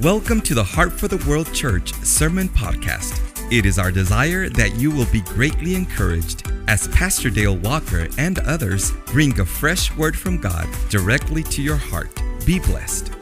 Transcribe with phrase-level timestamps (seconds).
[0.00, 3.20] Welcome to the Heart for the World Church Sermon Podcast.
[3.52, 8.40] It is our desire that you will be greatly encouraged as Pastor Dale Walker and
[8.40, 12.10] others bring a fresh word from God directly to your heart.
[12.44, 13.12] Be blessed.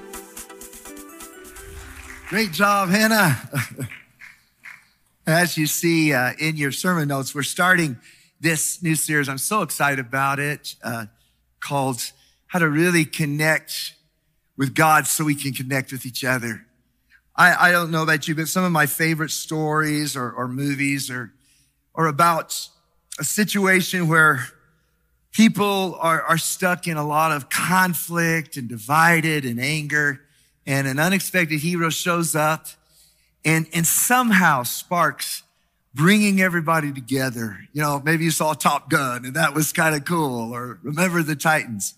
[2.28, 3.38] Great job, Hannah.
[5.26, 7.98] As you see uh, in your sermon notes, we're starting
[8.40, 9.28] this new series.
[9.28, 11.04] I'm so excited about it, uh,
[11.60, 12.12] called
[12.46, 13.94] How to Really Connect
[14.56, 16.66] with God so we can connect with each other.
[17.34, 21.10] I, I don't know about you, but some of my favorite stories or, or movies
[21.10, 21.32] are,
[21.94, 22.68] are about
[23.18, 24.44] a situation where
[25.32, 30.20] people are, are stuck in a lot of conflict and divided and anger,
[30.66, 32.66] and an unexpected hero shows up
[33.44, 35.42] and, and somehow sparks
[35.94, 37.58] bringing everybody together.
[37.72, 41.22] You know, maybe you saw Top Gun and that was kind of cool, or Remember
[41.22, 41.94] the Titans.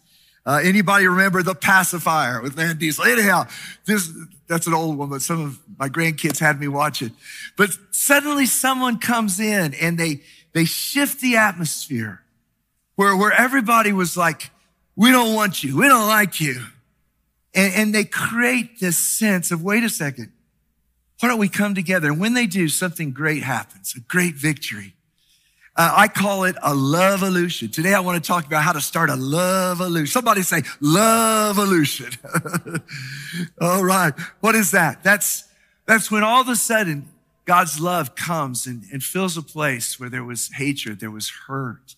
[0.46, 3.04] Uh, anybody remember the pacifier with Vin Diesel?
[3.04, 3.46] Anyhow,
[3.86, 4.12] this,
[4.46, 7.12] that's an old one, but some of my grandkids had me watch it.
[7.56, 10.20] But suddenly someone comes in and they,
[10.52, 12.22] they shift the atmosphere
[12.96, 14.50] where, where everybody was like,
[14.96, 15.78] we don't want you.
[15.78, 16.66] We don't like you.
[17.54, 20.30] And, and they create this sense of, wait a second.
[21.20, 22.08] Why don't we come together?
[22.08, 24.93] And when they do, something great happens, a great victory.
[25.76, 27.72] Uh, I call it a Lovolution.
[27.72, 30.06] Today I want to talk about how to start a Lovolution.
[30.06, 32.16] Somebody say Lovolution.
[33.60, 34.14] all right.
[34.38, 35.02] What is that?
[35.02, 35.48] That's,
[35.84, 37.08] that's when all of a sudden
[37.44, 41.96] God's love comes and, and fills a place where there was hatred, there was hurt,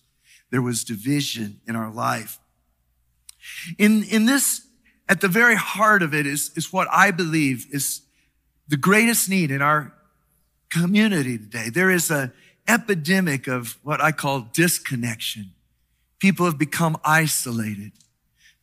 [0.49, 2.39] there was division in our life.
[3.77, 4.65] In, in this,
[5.07, 8.01] at the very heart of it is, is what I believe is
[8.67, 9.93] the greatest need in our
[10.71, 11.69] community today.
[11.69, 12.33] There is a,
[12.67, 15.51] epidemic of what I call disconnection.
[16.19, 17.91] People have become isolated.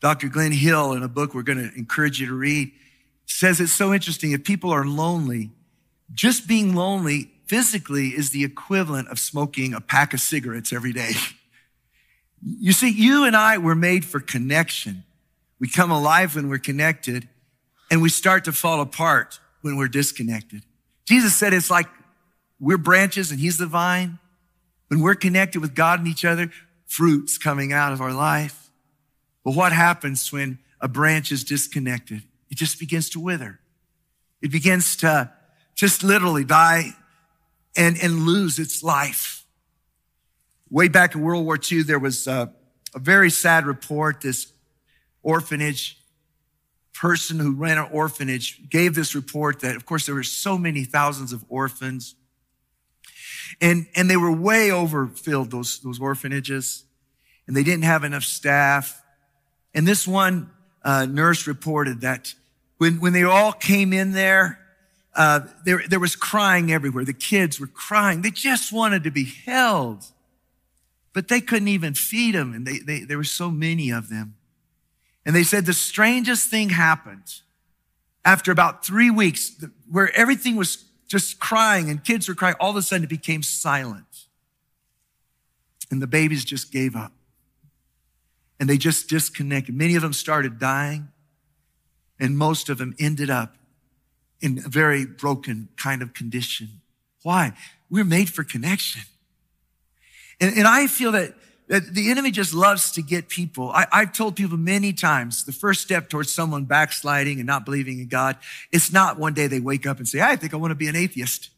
[0.00, 0.28] Dr.
[0.28, 2.72] Glenn Hill, in a book we're going to encourage you to read,
[3.26, 4.32] says it's so interesting.
[4.32, 5.50] If people are lonely,
[6.12, 11.12] just being lonely physically is the equivalent of smoking a pack of cigarettes every day.
[12.42, 15.04] You see, you and I were made for connection.
[15.58, 17.28] We come alive when we're connected,
[17.90, 20.62] and we start to fall apart when we're disconnected.
[21.06, 21.86] Jesus said it's like
[22.64, 24.18] we're branches and he's the vine.
[24.88, 26.50] When we're connected with God and each other,
[26.86, 28.70] fruit's coming out of our life.
[29.44, 32.22] But what happens when a branch is disconnected?
[32.50, 33.60] It just begins to wither.
[34.40, 35.30] It begins to
[35.74, 36.92] just literally die
[37.76, 39.44] and, and lose its life.
[40.70, 42.50] Way back in World War II, there was a,
[42.94, 44.22] a very sad report.
[44.22, 44.52] This
[45.22, 45.98] orphanage
[46.94, 50.84] person who ran an orphanage gave this report that, of course, there were so many
[50.84, 52.14] thousands of orphans
[53.60, 56.84] and, and they were way overfilled, those, those orphanages,
[57.46, 59.02] and they didn't have enough staff.
[59.74, 60.50] And this one
[60.82, 62.34] uh, nurse reported that
[62.78, 64.58] when, when they all came in there,
[65.14, 67.04] uh, there, there was crying everywhere.
[67.04, 68.22] The kids were crying.
[68.22, 70.04] They just wanted to be held,
[71.12, 72.52] but they couldn't even feed them.
[72.52, 74.34] And they, they, there were so many of them.
[75.24, 77.40] And they said the strangest thing happened
[78.24, 79.52] after about three weeks
[79.90, 82.56] where everything was just crying and kids were crying.
[82.58, 84.26] All of a sudden it became silent.
[85.88, 87.12] And the babies just gave up.
[88.58, 89.76] And they just disconnected.
[89.76, 91.08] Many of them started dying,
[92.18, 93.56] and most of them ended up
[94.40, 96.80] in a very broken kind of condition.
[97.22, 97.52] Why?
[97.88, 99.02] We're made for connection.
[100.40, 101.36] And, and I feel that that
[101.66, 103.70] the enemy just loves to get people.
[103.70, 108.00] I, have told people many times the first step towards someone backsliding and not believing
[108.00, 108.36] in God,
[108.70, 110.88] it's not one day they wake up and say, I think I want to be
[110.88, 111.50] an atheist.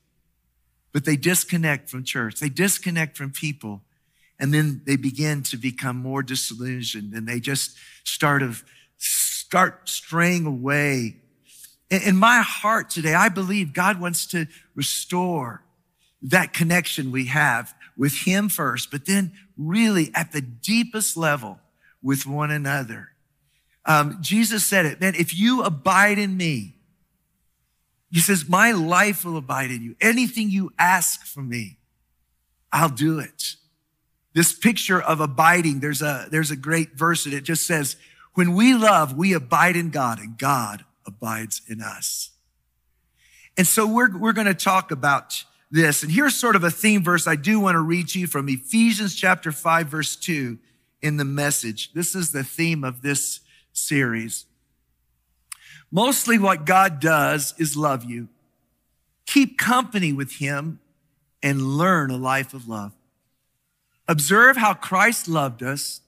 [0.92, 2.38] But they disconnect from church.
[2.38, 3.82] They disconnect from people.
[4.38, 8.64] And then they begin to become more disillusioned and they just start of
[8.98, 11.16] start straying away.
[11.90, 15.62] In, in my heart today, I believe God wants to restore
[16.22, 21.58] that connection we have with Him first, but then really at the deepest level
[22.02, 23.10] with one another.
[23.84, 26.74] Um, Jesus said it, man, if you abide in me,
[28.10, 29.96] he says, my life will abide in you.
[30.00, 31.78] Anything you ask from me,
[32.72, 33.56] I'll do it.
[34.32, 37.96] This picture of abiding, there's a, there's a great verse that it just says,
[38.34, 42.30] when we love, we abide in God and God abides in us.
[43.56, 46.02] And so we're, we're going to talk about this.
[46.02, 49.14] And here's sort of a theme verse I do want to read you from Ephesians
[49.14, 50.58] chapter 5, verse 2
[51.02, 51.92] in the message.
[51.92, 53.40] This is the theme of this
[53.72, 54.46] series.
[55.90, 58.28] Mostly what God does is love you.
[59.26, 60.80] Keep company with him
[61.42, 62.92] and learn a life of love.
[64.08, 66.00] Observe how Christ loved us.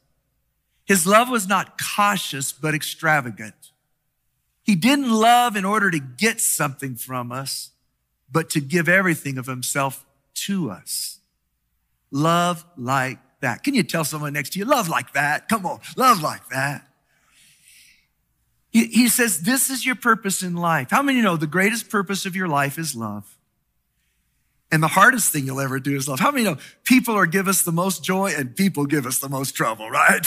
[0.84, 3.72] His love was not cautious, but extravagant.
[4.62, 7.70] He didn't love in order to get something from us,
[8.30, 10.04] but to give everything of himself
[10.34, 11.18] to us.
[12.10, 13.62] Love like that.
[13.62, 15.48] Can you tell someone next to you, love like that?
[15.48, 16.88] Come on, love like that.
[18.70, 20.90] He, he says, this is your purpose in life.
[20.90, 23.36] How many know the greatest purpose of your life is love?
[24.70, 26.20] And the hardest thing you'll ever do is love.
[26.20, 29.28] How many know people are give us the most joy and people give us the
[29.28, 30.26] most trouble, right?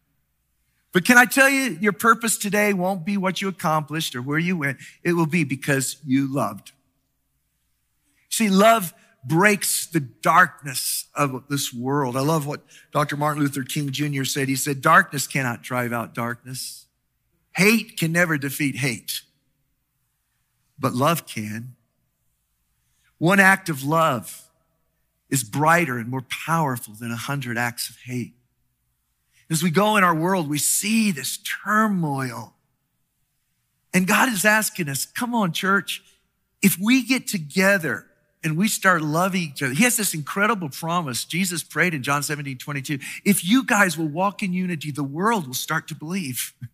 [0.92, 4.38] but can I tell you, your purpose today won't be what you accomplished or where
[4.38, 4.78] you went.
[5.02, 6.70] It will be because you loved.
[8.36, 8.92] See, love
[9.24, 12.18] breaks the darkness of this world.
[12.18, 12.60] I love what
[12.92, 13.16] Dr.
[13.16, 14.24] Martin Luther King Jr.
[14.24, 14.46] said.
[14.46, 16.84] He said, darkness cannot drive out darkness.
[17.56, 19.22] Hate can never defeat hate,
[20.78, 21.76] but love can.
[23.16, 24.50] One act of love
[25.30, 28.34] is brighter and more powerful than a hundred acts of hate.
[29.48, 32.52] As we go in our world, we see this turmoil.
[33.94, 36.02] And God is asking us, come on, church,
[36.60, 38.05] if we get together
[38.46, 41.24] and we start loving each other, He has this incredible promise.
[41.24, 43.00] Jesus prayed in John 17, 22.
[43.24, 46.54] If you guys will walk in unity, the world will start to believe.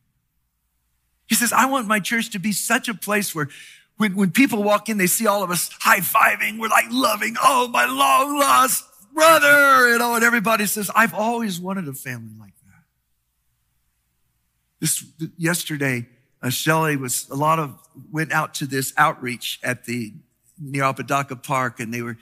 [1.28, 3.48] He says, I want my church to be such a place where
[3.96, 6.58] when, when people walk in, they see all of us high fiving.
[6.58, 8.84] We're like loving, oh, my long lost
[9.14, 12.82] brother, you know, and everybody says, I've always wanted a family like that.
[14.80, 15.06] This
[15.38, 16.06] yesterday,
[16.42, 17.78] uh, Shelly was a lot of
[18.10, 20.12] went out to this outreach at the
[20.62, 22.16] near Apodaca Park, and they were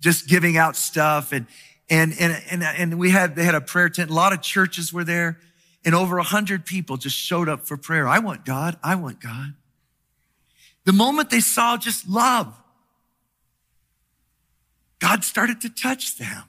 [0.00, 1.46] just giving out stuff, and
[1.90, 4.10] and and and and we had they had a prayer tent.
[4.10, 5.40] A lot of churches were there,
[5.84, 8.06] and over a hundred people just showed up for prayer.
[8.06, 8.78] I want God.
[8.82, 9.54] I want God.
[10.84, 12.54] The moment they saw just love,
[14.98, 16.44] God started to touch them.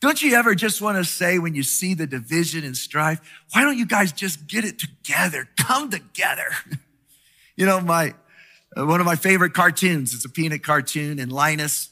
[0.00, 3.20] Don't you ever just want to say when you see the division and strife,
[3.52, 5.48] why don't you guys just get it together?
[5.58, 6.46] Come together.
[7.56, 8.14] you know, my,
[8.76, 11.90] Uh, one of my favorite cartoons, it's a peanut cartoon and Linus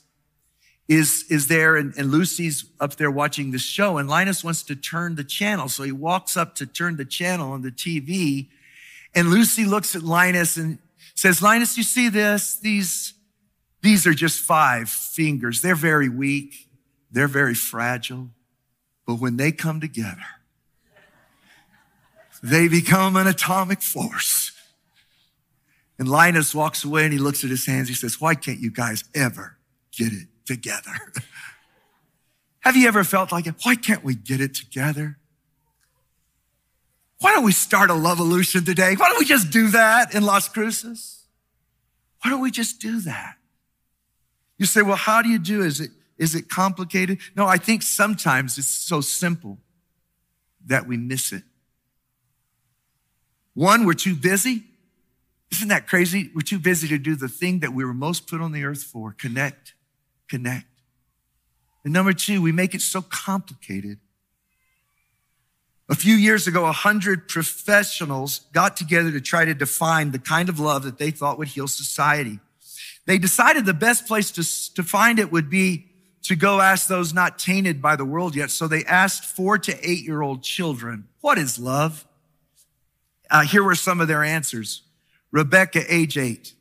[0.86, 4.76] is, is there and, and Lucy's up there watching the show and Linus wants to
[4.76, 5.68] turn the channel.
[5.68, 8.48] So he walks up to turn the channel on the TV
[9.14, 10.78] and Lucy looks at Linus and
[11.14, 12.56] says, Linus, you see this?
[12.56, 13.14] These,
[13.82, 15.60] these are just five fingers.
[15.62, 16.68] They're very weak.
[17.10, 18.28] They're very fragile.
[19.04, 20.26] But when they come together,
[22.42, 24.52] they become an atomic force.
[25.98, 27.88] And Linus walks away and he looks at his hands.
[27.88, 29.58] He says, why can't you guys ever
[29.90, 30.92] get it together?
[32.60, 33.54] Have you ever felt like it?
[33.62, 35.18] Why can't we get it together?
[37.20, 38.94] Why don't we start a Lovolution today?
[38.94, 41.24] Why don't we just do that in Las Cruces?
[42.22, 43.36] Why don't we just do that?
[44.56, 45.62] You say, well, how do you do?
[45.62, 47.18] Is it, is it complicated?
[47.34, 49.58] No, I think sometimes it's so simple
[50.66, 51.42] that we miss it.
[53.54, 54.64] One, we're too busy.
[55.52, 56.30] Isn't that crazy?
[56.34, 58.82] We're too busy to do the thing that we were most put on the earth
[58.82, 59.74] for connect,
[60.28, 60.66] connect.
[61.84, 63.98] And number two, we make it so complicated
[65.90, 70.50] a few years ago, a hundred professionals got together to try to define the kind
[70.50, 72.40] of love that they thought would heal society.
[73.06, 75.86] They decided the best place to, to find it would be
[76.24, 78.50] to go ask those not tainted by the world yet.
[78.50, 82.06] So they asked four to eight year old children, what is love?
[83.30, 84.82] Uh, here were some of their answers.
[85.30, 86.54] Rebecca, age eight.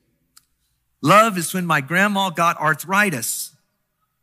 [1.01, 3.55] Love is when my grandma got arthritis.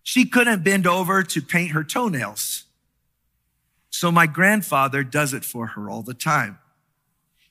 [0.03, 2.65] She couldn't bend over to paint her toenails.
[3.91, 6.59] So my grandfather does it for her all the time.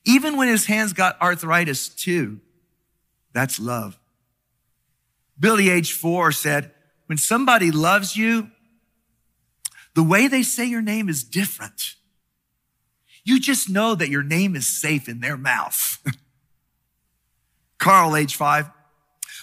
[0.06, 2.42] Even when his hands got arthritis too,
[3.34, 3.98] that's love.
[5.40, 6.72] Billy, age four, said,
[7.08, 8.52] when somebody loves you,
[9.96, 11.96] the way they say your name is different.
[13.24, 15.98] You just know that your name is safe in their mouth.
[17.84, 18.70] Carl, age five.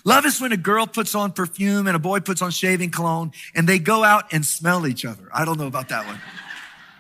[0.03, 3.33] Love is when a girl puts on perfume and a boy puts on shaving cologne
[3.55, 5.29] and they go out and smell each other.
[5.31, 6.19] I don't know about that one.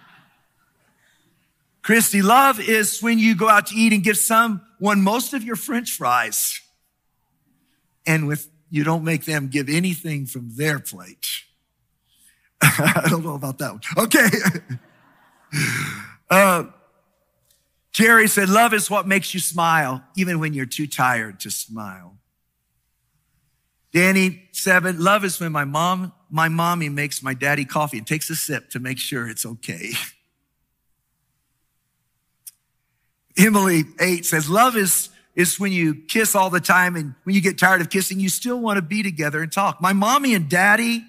[1.82, 5.56] Christy, love is when you go out to eat and give someone most of your
[5.56, 6.60] french fries.
[8.06, 11.26] And with, you don't make them give anything from their plate.
[12.62, 13.80] I don't know about that one.
[13.96, 14.28] Okay.
[16.30, 16.64] uh,
[17.92, 22.16] Jerry said, love is what makes you smile, even when you're too tired to smile.
[23.92, 28.30] Danny, seven, love is when my mom, my mommy makes my daddy coffee and takes
[28.30, 29.90] a sip to make sure it's okay.
[33.36, 37.40] Emily 8 says, love is, is when you kiss all the time and when you
[37.40, 39.80] get tired of kissing, you still want to be together and talk.
[39.80, 41.04] My mommy and daddy,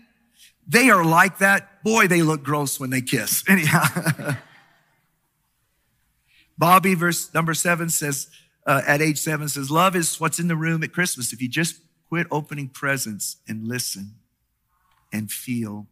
[0.67, 1.83] they are like that.
[1.83, 3.43] Boy, they look gross when they kiss.
[3.49, 4.35] Anyhow.
[6.57, 8.27] Bobby, verse number seven says,
[8.65, 11.33] uh, at age seven says, love is what's in the room at Christmas.
[11.33, 14.15] If you just quit opening presents and listen
[15.11, 15.87] and feel.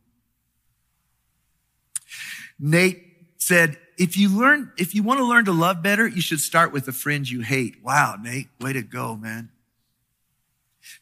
[2.60, 3.04] Nate
[3.38, 6.72] said, if you learn, if you want to learn to love better, you should start
[6.72, 7.84] with the friends you hate.
[7.84, 9.50] Wow, Nate, way to go, man.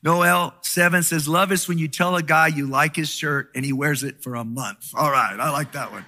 [0.04, 3.66] Noel 7 says, Love is when you tell a guy you like his shirt and
[3.66, 4.92] he wears it for a month.
[4.96, 6.06] All right, I like that one.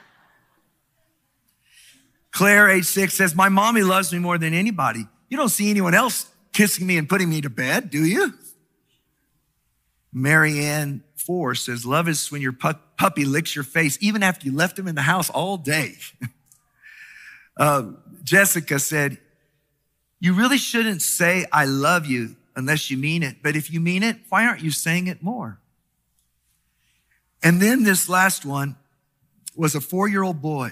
[2.31, 5.07] Claire, age 6 says, My mommy loves me more than anybody.
[5.29, 8.33] You don't see anyone else kissing me and putting me to bed, do you?
[10.11, 14.77] Marianne 4 says, Love is when your puppy licks your face, even after you left
[14.77, 15.95] him in the house all day.
[17.57, 17.91] uh,
[18.23, 19.17] Jessica said,
[20.19, 23.37] You really shouldn't say, I love you unless you mean it.
[23.41, 25.59] But if you mean it, why aren't you saying it more?
[27.41, 28.75] And then this last one
[29.55, 30.71] was a four year old boy.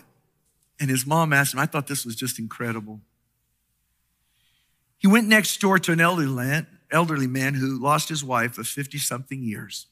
[0.80, 3.02] And his mom asked him, I thought this was just incredible.
[4.98, 9.44] He went next door to an elderly man, who lost his wife of 50 something
[9.44, 9.88] years.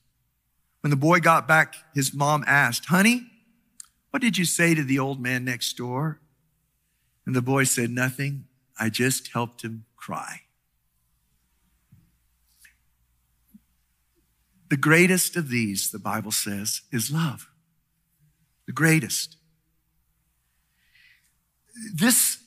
[0.82, 3.28] When the boy got back, his mom asked, Honey,
[4.12, 6.20] what did you say to the old man next door?
[7.26, 8.46] And the boy said, Nothing.
[8.80, 10.42] I just helped him cry.
[14.70, 17.50] The greatest of these, the Bible says, is love.
[18.66, 19.38] The greatest.
[21.94, 22.40] This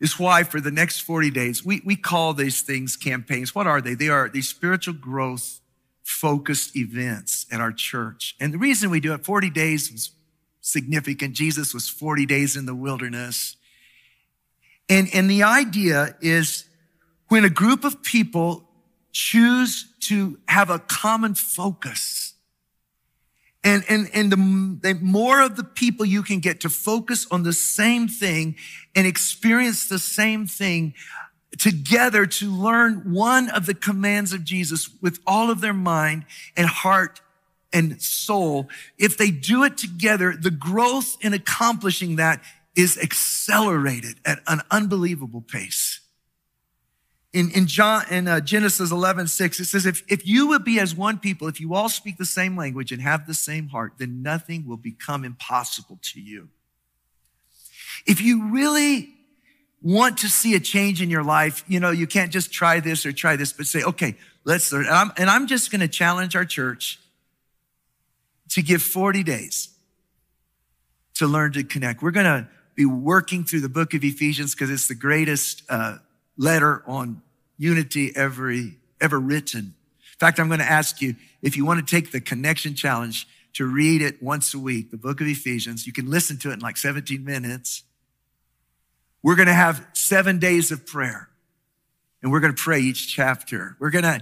[0.00, 3.54] is why for the next 40 days, we, we call these things campaigns.
[3.54, 3.94] What are they?
[3.94, 5.60] They are these spiritual growth
[6.02, 8.34] focused events at our church.
[8.40, 10.10] And the reason we do it, 40 days was
[10.60, 11.34] significant.
[11.34, 13.56] Jesus was 40 days in the wilderness.
[14.88, 16.64] And, and the idea is
[17.28, 18.68] when a group of people
[19.12, 22.21] choose to have a common focus.
[23.64, 24.36] And, and, and the,
[24.88, 28.56] the more of the people you can get to focus on the same thing
[28.94, 30.94] and experience the same thing
[31.58, 36.24] together to learn one of the commands of Jesus with all of their mind
[36.56, 37.20] and heart
[37.72, 38.68] and soul.
[38.98, 42.42] If they do it together, the growth in accomplishing that
[42.74, 45.91] is accelerated at an unbelievable pace
[47.32, 50.78] in, in John, in uh, Genesis 11, 6, it says, if, if you would be
[50.78, 53.94] as one people, if you all speak the same language and have the same heart,
[53.98, 56.50] then nothing will become impossible to you.
[58.06, 59.14] If you really
[59.80, 63.06] want to see a change in your life, you know, you can't just try this
[63.06, 64.84] or try this, but say, okay, let's learn.
[64.84, 67.00] And I'm, and I'm just going to challenge our church
[68.50, 69.70] to give 40 days
[71.14, 72.02] to learn to connect.
[72.02, 75.98] We're going to be working through the book of Ephesians because it's the greatest, uh,
[76.36, 77.22] letter on
[77.58, 79.60] unity every, ever written.
[79.60, 83.26] In fact, I'm going to ask you if you want to take the connection challenge
[83.54, 85.86] to read it once a week, the book of Ephesians.
[85.86, 87.82] You can listen to it in like 17 minutes.
[89.22, 91.28] We're going to have seven days of prayer
[92.22, 93.76] and we're going to pray each chapter.
[93.80, 94.20] We're going to,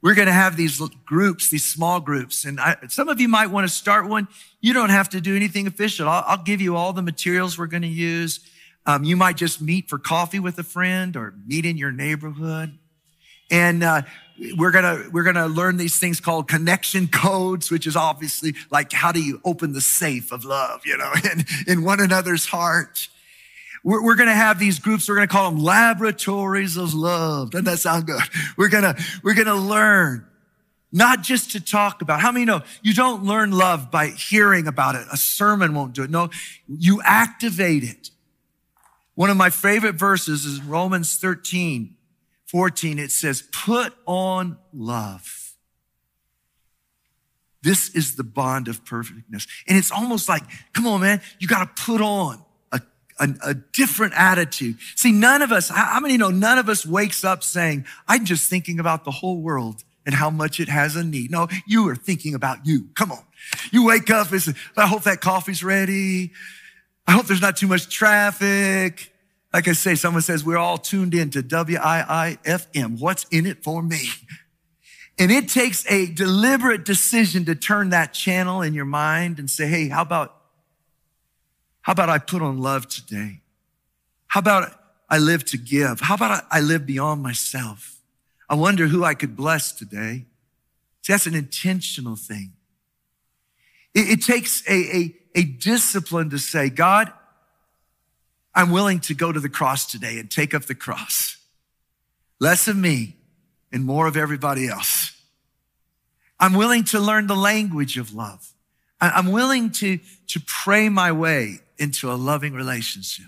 [0.00, 2.44] we're going to have these groups, these small groups.
[2.44, 4.26] And I, some of you might want to start one.
[4.60, 6.08] You don't have to do anything official.
[6.08, 8.40] I'll, I'll give you all the materials we're going to use.
[8.84, 12.78] Um, you might just meet for coffee with a friend or meet in your neighborhood.
[13.50, 14.02] And uh,
[14.56, 19.12] we're gonna we're gonna learn these things called connection codes, which is obviously like how
[19.12, 23.08] do you open the safe of love, you know, in, in one another's heart.
[23.84, 25.08] We're, we're gonna have these groups.
[25.08, 27.50] We're gonna call them laboratories of love.
[27.50, 28.20] Doesn't that sound good?
[28.56, 30.26] We're gonna we're gonna learn
[30.92, 32.20] not just to talk about.
[32.20, 35.06] How many know you don't learn love by hearing about it?
[35.10, 36.10] A sermon won't do it.
[36.10, 36.30] No,
[36.68, 38.10] you activate it.
[39.14, 41.94] One of my favorite verses is Romans 13,
[42.46, 42.98] 14.
[42.98, 45.54] It says, put on love.
[47.62, 49.46] This is the bond of perfectness.
[49.68, 50.42] And it's almost like,
[50.72, 52.80] come on, man, you got to put on a,
[53.20, 54.78] a, a, different attitude.
[54.96, 58.50] See, none of us, how many know none of us wakes up saying, I'm just
[58.50, 61.30] thinking about the whole world and how much it has a need.
[61.30, 62.88] No, you are thinking about you.
[62.96, 63.22] Come on.
[63.70, 66.32] You wake up and say, I hope that coffee's ready.
[67.06, 69.12] I hope there's not too much traffic.
[69.52, 72.98] Like I say, someone says we're all tuned in to WIIFM.
[73.00, 74.08] What's in it for me?
[75.18, 79.66] And it takes a deliberate decision to turn that channel in your mind and say,
[79.66, 80.34] Hey, how about,
[81.82, 83.40] how about I put on love today?
[84.28, 84.72] How about
[85.10, 86.00] I live to give?
[86.00, 88.00] How about I live beyond myself?
[88.48, 90.24] I wonder who I could bless today.
[91.02, 92.52] See, that's an intentional thing.
[93.94, 97.12] It, it takes a, a, a discipline to say, God,
[98.54, 101.38] I'm willing to go to the cross today and take up the cross.
[102.38, 103.16] Less of me
[103.70, 105.16] and more of everybody else.
[106.38, 108.52] I'm willing to learn the language of love.
[109.00, 109.98] I'm willing to,
[110.28, 113.26] to pray my way into a loving relationship.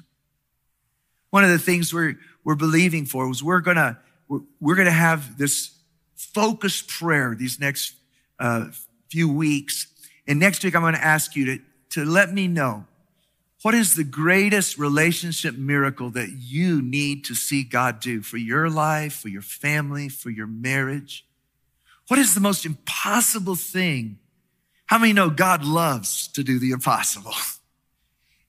[1.30, 5.36] One of the things we're, we're believing for is we're gonna, we're, we're gonna have
[5.36, 5.76] this
[6.14, 7.94] focused prayer these next
[8.38, 8.66] uh,
[9.10, 9.88] few weeks.
[10.28, 11.58] And next week, I'm gonna ask you to,
[11.94, 12.86] to let me know
[13.62, 18.68] what is the greatest relationship miracle that you need to see God do for your
[18.68, 21.24] life, for your family, for your marriage?
[22.08, 24.18] What is the most impossible thing?
[24.86, 27.34] How many know God loves to do the impossible?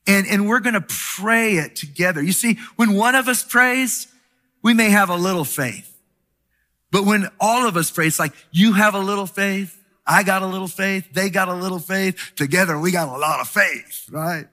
[0.08, 2.22] And, and we're going to pray it together.
[2.22, 4.06] You see, when one of us prays,
[4.62, 6.00] we may have a little faith.
[6.92, 10.44] But when all of us pray, it's like you have a little faith, I got
[10.44, 12.34] a little faith, they got a little faith.
[12.36, 14.48] Together, we got a lot of faith, right?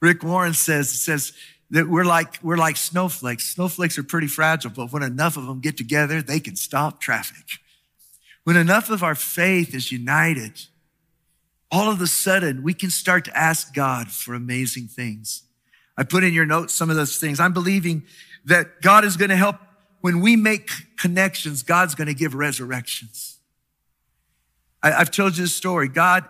[0.00, 1.32] Rick Warren says, says
[1.70, 3.44] that we're like, we're like snowflakes.
[3.44, 7.58] Snowflakes are pretty fragile, but when enough of them get together, they can stop traffic.
[8.44, 10.60] When enough of our faith is united,
[11.70, 15.42] all of a sudden we can start to ask God for amazing things.
[15.96, 17.40] I put in your notes some of those things.
[17.40, 18.04] I'm believing
[18.44, 19.56] that God is going to help
[20.00, 23.37] when we make connections, God's going to give resurrections.
[24.82, 25.88] I, have told you this story.
[25.88, 26.24] God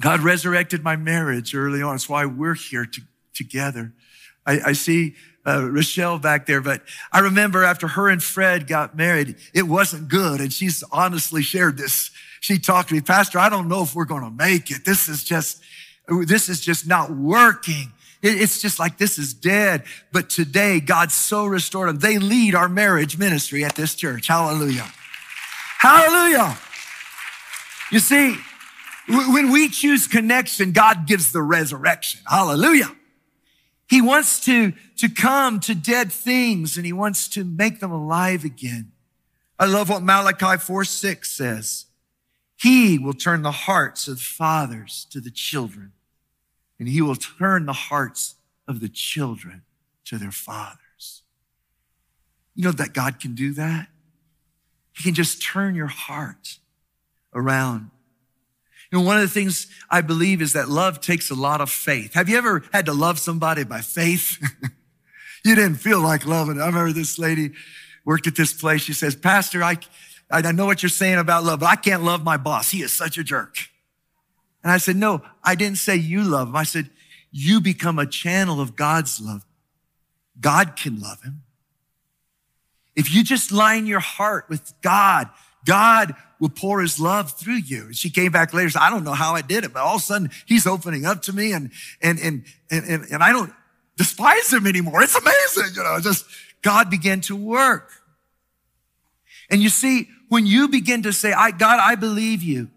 [0.00, 1.94] God resurrected my marriage early on.
[1.94, 3.00] That's why we're here to,
[3.32, 3.92] together.
[4.46, 5.14] I, I see
[5.46, 6.82] uh, Rochelle back there, but
[7.12, 10.40] I remember after her and Fred got married, it wasn't good.
[10.40, 12.10] And she's honestly shared this.
[12.40, 14.84] She talked to me, Pastor, I don't know if we're going to make it.
[14.84, 15.62] This is just,
[16.08, 17.92] this is just not working.
[18.22, 19.84] it's just like this is dead.
[20.12, 21.98] But today, God so restored them.
[21.98, 24.26] They lead our marriage ministry at this church.
[24.26, 24.90] Hallelujah.
[25.78, 26.58] Hallelujah.
[27.90, 28.36] You see,
[29.08, 32.20] when we choose connection, God gives the resurrection.
[32.28, 32.94] Hallelujah.
[33.88, 38.44] He wants to, to come to dead things and he wants to make them alive
[38.44, 38.92] again.
[39.58, 41.86] I love what Malachi 4 6 says.
[42.56, 45.92] He will turn the hearts of the fathers to the children,
[46.78, 48.36] and he will turn the hearts
[48.66, 49.62] of the children
[50.06, 51.22] to their fathers.
[52.54, 53.88] You know that God can do that?
[54.96, 56.58] He can just turn your heart
[57.34, 57.90] around
[58.94, 61.68] you know, one of the things I believe is that love takes a lot of
[61.68, 62.14] faith.
[62.14, 64.38] Have you ever had to love somebody by faith?
[65.44, 66.60] you didn't feel like loving.
[66.60, 67.50] I remember this lady
[68.04, 68.82] worked at this place.
[68.82, 69.78] She says, Pastor, I,
[70.30, 72.70] I know what you're saying about love, but I can't love my boss.
[72.70, 73.56] He is such a jerk.
[74.62, 76.54] And I said, no, I didn't say you love him.
[76.54, 76.88] I said,
[77.32, 79.44] you become a channel of God's love.
[80.40, 81.42] God can love him.
[82.94, 85.30] If you just line your heart with God,
[85.64, 87.86] God will pour his love through you.
[87.86, 90.02] And she came back later, I don't know how I did it, but all of
[90.02, 91.70] a sudden he's opening up to me and,
[92.02, 93.52] and, and, and, and, and I don't
[93.96, 95.02] despise him anymore.
[95.02, 95.74] It's amazing.
[95.76, 96.26] You know, just
[96.62, 97.90] God began to work.
[99.50, 102.70] And you see, when you begin to say, I, God, I believe you,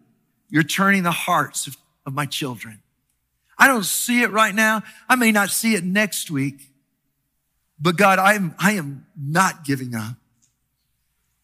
[0.50, 2.82] you're turning the hearts of, of my children.
[3.58, 4.84] I don't see it right now.
[5.10, 6.70] I may not see it next week,
[7.80, 10.15] but God, I'm, I am not giving up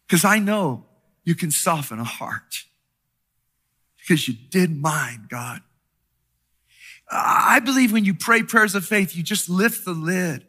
[0.07, 0.85] because I know
[1.23, 2.65] you can soften a heart
[3.99, 5.61] because you did mine, God.
[7.09, 10.45] I believe when you pray prayers of faith, you just lift the lid.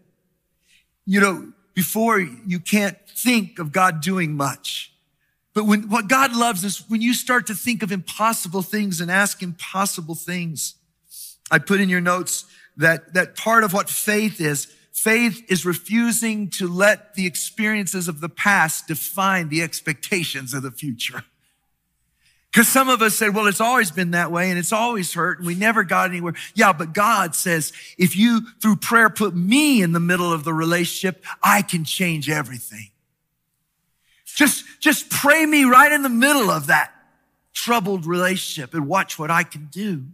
[1.06, 4.92] You know, before you can't think of God doing much.
[5.52, 9.10] But when what God loves is when you start to think of impossible things and
[9.10, 10.74] ask impossible things.
[11.50, 16.48] I put in your notes that, that part of what faith is Faith is refusing
[16.48, 21.24] to let the experiences of the past define the expectations of the future.
[22.52, 25.38] Because some of us said, well, it's always been that way and it's always hurt
[25.38, 26.34] and we never got anywhere.
[26.54, 30.54] Yeah, but God says, if you through prayer put me in the middle of the
[30.54, 32.90] relationship, I can change everything.
[34.24, 36.92] Just, just pray me right in the middle of that
[37.52, 40.04] troubled relationship and watch what I can do.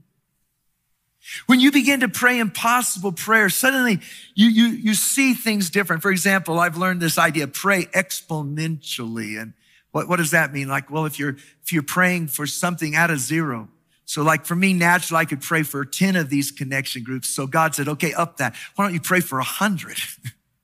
[1.46, 4.00] When you begin to pray impossible prayers, suddenly
[4.34, 6.02] you, you, you see things different.
[6.02, 9.40] For example, I've learned this idea, pray exponentially.
[9.40, 9.54] And
[9.92, 10.68] what, what does that mean?
[10.68, 13.68] Like, well, if you're, if you're praying for something out of zero,
[14.04, 17.28] so like for me, naturally, I could pray for 10 of these connection groups.
[17.28, 18.56] So God said, okay, up that.
[18.74, 19.98] Why don't you pray for a hundred?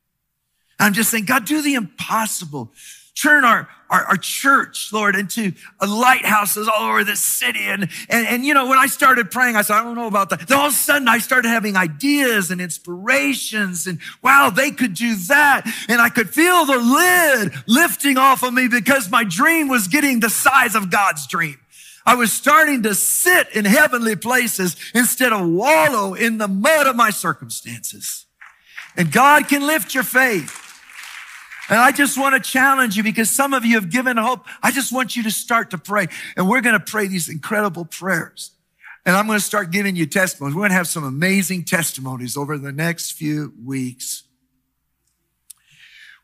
[0.80, 2.72] I'm just saying, God, do the impossible.
[3.20, 7.62] Turn our, our, our, church, Lord, into lighthouses all over this city.
[7.62, 10.28] And, and, and, you know, when I started praying, I said, I don't know about
[10.30, 10.46] that.
[10.46, 14.92] Then all of a sudden I started having ideas and inspirations and wow, they could
[14.92, 15.62] do that.
[15.88, 20.20] And I could feel the lid lifting off of me because my dream was getting
[20.20, 21.58] the size of God's dream.
[22.04, 26.94] I was starting to sit in heavenly places instead of wallow in the mud of
[26.96, 28.26] my circumstances.
[28.96, 30.55] And God can lift your faith.
[31.68, 34.46] And I just want to challenge you because some of you have given hope.
[34.62, 36.06] I just want you to start to pray.
[36.36, 38.52] And we're going to pray these incredible prayers.
[39.04, 40.54] And I'm going to start giving you testimonies.
[40.54, 44.24] We're going to have some amazing testimonies over the next few weeks.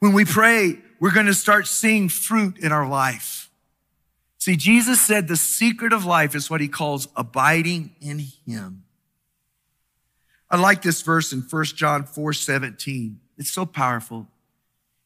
[0.00, 3.50] When we pray, we're going to start seeing fruit in our life.
[4.38, 8.82] See, Jesus said the secret of life is what he calls abiding in him.
[10.50, 13.20] I like this verse in 1 John 4 17.
[13.38, 14.26] It's so powerful.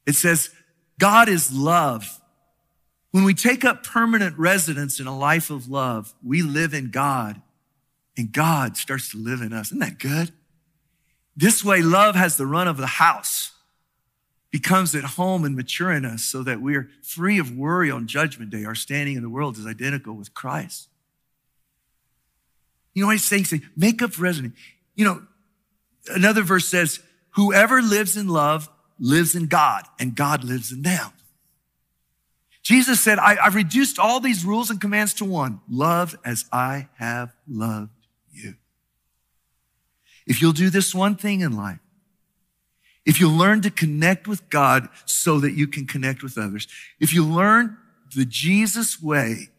[0.07, 0.51] It says,
[0.99, 2.21] God is love.
[3.11, 7.41] When we take up permanent residence in a life of love, we live in God
[8.17, 9.69] and God starts to live in us.
[9.69, 10.33] Isn't that good?
[11.37, 13.53] This way, love has the run of the house,
[14.51, 18.51] becomes at home and mature in us so that we're free of worry on judgment
[18.51, 18.65] day.
[18.65, 20.89] Our standing in the world is identical with Christ.
[22.95, 23.45] You know what he's saying?
[23.45, 24.57] Say, make up residence.
[24.95, 25.23] You know,
[26.09, 31.13] another verse says, whoever lives in love lives in God and God lives in them.
[32.63, 36.89] Jesus said, I, have reduced all these rules and commands to one love as I
[36.99, 38.55] have loved you.
[40.27, 41.79] If you'll do this one thing in life,
[43.05, 46.67] if you learn to connect with God so that you can connect with others,
[46.99, 47.77] if you learn
[48.17, 49.51] the Jesus way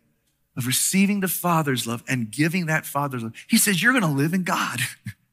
[0.57, 4.09] of receiving the Father's love and giving that Father's love, He says, you're going to
[4.09, 4.81] live in God.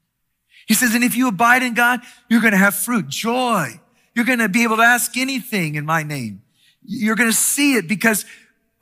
[0.67, 3.81] he says, and if you abide in God, you're going to have fruit, joy.
[4.15, 6.43] You're going to be able to ask anything in my name.
[6.85, 8.25] You're going to see it because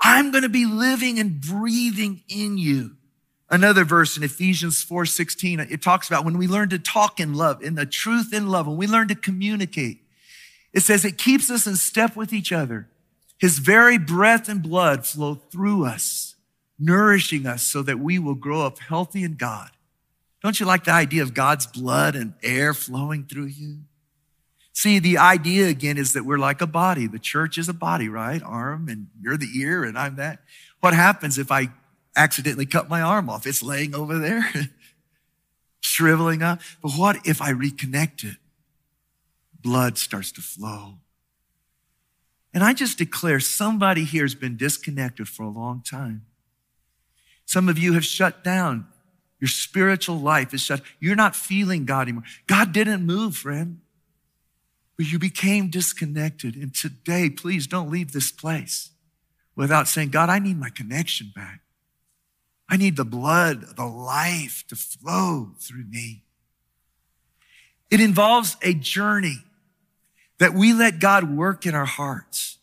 [0.00, 2.96] I'm going to be living and breathing in you.
[3.48, 7.34] Another verse in Ephesians 4 16, it talks about when we learn to talk in
[7.34, 10.00] love, in the truth in love, when we learn to communicate,
[10.72, 12.88] it says it keeps us in step with each other.
[13.38, 16.36] His very breath and blood flow through us,
[16.78, 19.70] nourishing us so that we will grow up healthy in God.
[20.42, 23.80] Don't you like the idea of God's blood and air flowing through you?
[24.72, 27.06] See, the idea again is that we're like a body.
[27.06, 28.42] The church is a body, right?
[28.42, 30.40] Arm, and you're the ear, and I'm that.
[30.80, 31.68] What happens if I
[32.16, 33.46] accidentally cut my arm off.
[33.46, 34.44] It's laying over there,
[35.80, 36.60] shriveling up.
[36.82, 38.36] But what if I reconnect it?
[39.60, 40.94] Blood starts to flow.
[42.54, 46.26] And I just declare somebody here has been disconnected for a long time.
[47.46, 48.86] Some of you have shut down.
[49.40, 50.82] Your spiritual life is shut.
[51.00, 52.24] You're not feeling God anymore.
[52.46, 53.80] God didn't move, friend.
[55.02, 56.54] But you became disconnected.
[56.54, 58.90] And today, please don't leave this place
[59.56, 61.58] without saying, God, I need my connection back.
[62.68, 66.22] I need the blood, the life to flow through me.
[67.90, 69.38] It involves a journey
[70.38, 72.58] that we let God work in our hearts.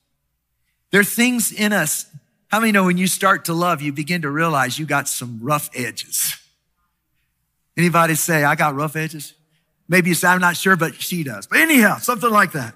[0.91, 2.05] There are things in us.
[2.47, 5.41] How many know when you start to love, you begin to realize you got some
[5.41, 6.37] rough edges?
[7.75, 9.33] Anybody say, I got rough edges?
[9.89, 11.47] Maybe you say, I'm not sure, but she does.
[11.47, 12.75] But anyhow, something like that.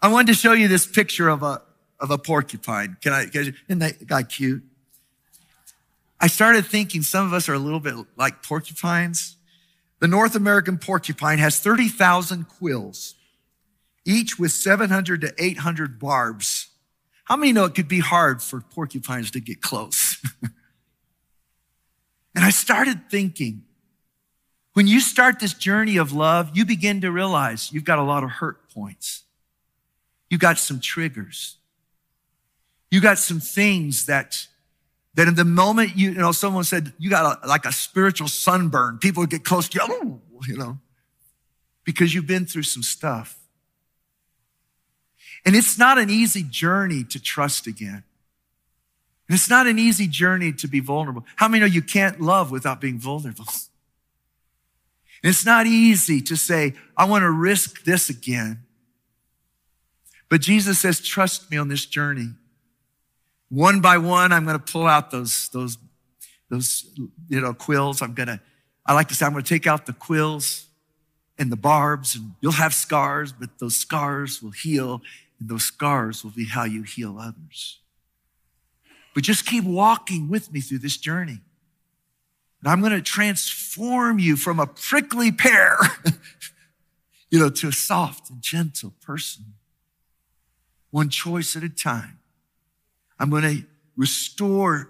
[0.00, 1.62] I wanted to show you this picture of a,
[2.00, 2.96] of a porcupine.
[3.02, 4.64] Can I, can I isn't that guy cute?
[6.18, 9.36] I started thinking some of us are a little bit like porcupines.
[10.00, 13.14] The North American porcupine has 30,000 quills,
[14.06, 16.68] each with 700 to 800 barbs.
[17.24, 20.22] How many know it could be hard for porcupines to get close?
[20.42, 23.64] and I started thinking,
[24.74, 28.22] when you start this journey of love, you begin to realize you've got a lot
[28.24, 29.22] of hurt points.
[30.28, 31.56] You got some triggers.
[32.90, 34.46] You got some things that
[35.14, 38.26] that in the moment you, you know, someone said, you got a, like a spiritual
[38.26, 40.78] sunburn, people get close to you, oh, you know,
[41.84, 43.38] because you've been through some stuff.
[45.46, 48.02] And it's not an easy journey to trust again.
[49.28, 51.24] And it's not an easy journey to be vulnerable.
[51.36, 53.46] How many know you can't love without being vulnerable?
[55.24, 58.58] And it's not easy to say, I want to risk this again.
[60.28, 62.28] But Jesus says, trust me on this journey.
[63.48, 65.78] One by one, I'm going to pull out those, those,
[66.50, 66.84] those,
[67.30, 68.02] you know, quills.
[68.02, 68.40] I'm going to,
[68.84, 70.66] I like to say, I'm going to take out the quills
[71.38, 75.00] and the barbs and you'll have scars, but those scars will heal
[75.40, 77.78] and those scars will be how you heal others.
[79.14, 81.38] But just keep walking with me through this journey.
[82.64, 85.76] And I'm going to transform you from a prickly pear,
[87.30, 89.44] you know, to a soft and gentle person.
[90.90, 92.20] One choice at a time.
[93.18, 93.66] I'm going to
[93.98, 94.88] restore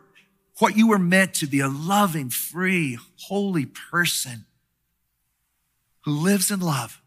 [0.61, 4.45] what you were meant to be a loving, free, holy person
[6.05, 7.03] who lives in love.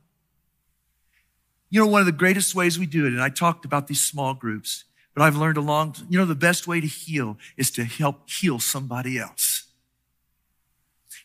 [1.69, 4.03] You know, one of the greatest ways we do it, and I talked about these
[4.03, 4.83] small groups,
[5.15, 8.59] but I've learned along, you know, the best way to heal is to help heal
[8.59, 9.56] somebody else.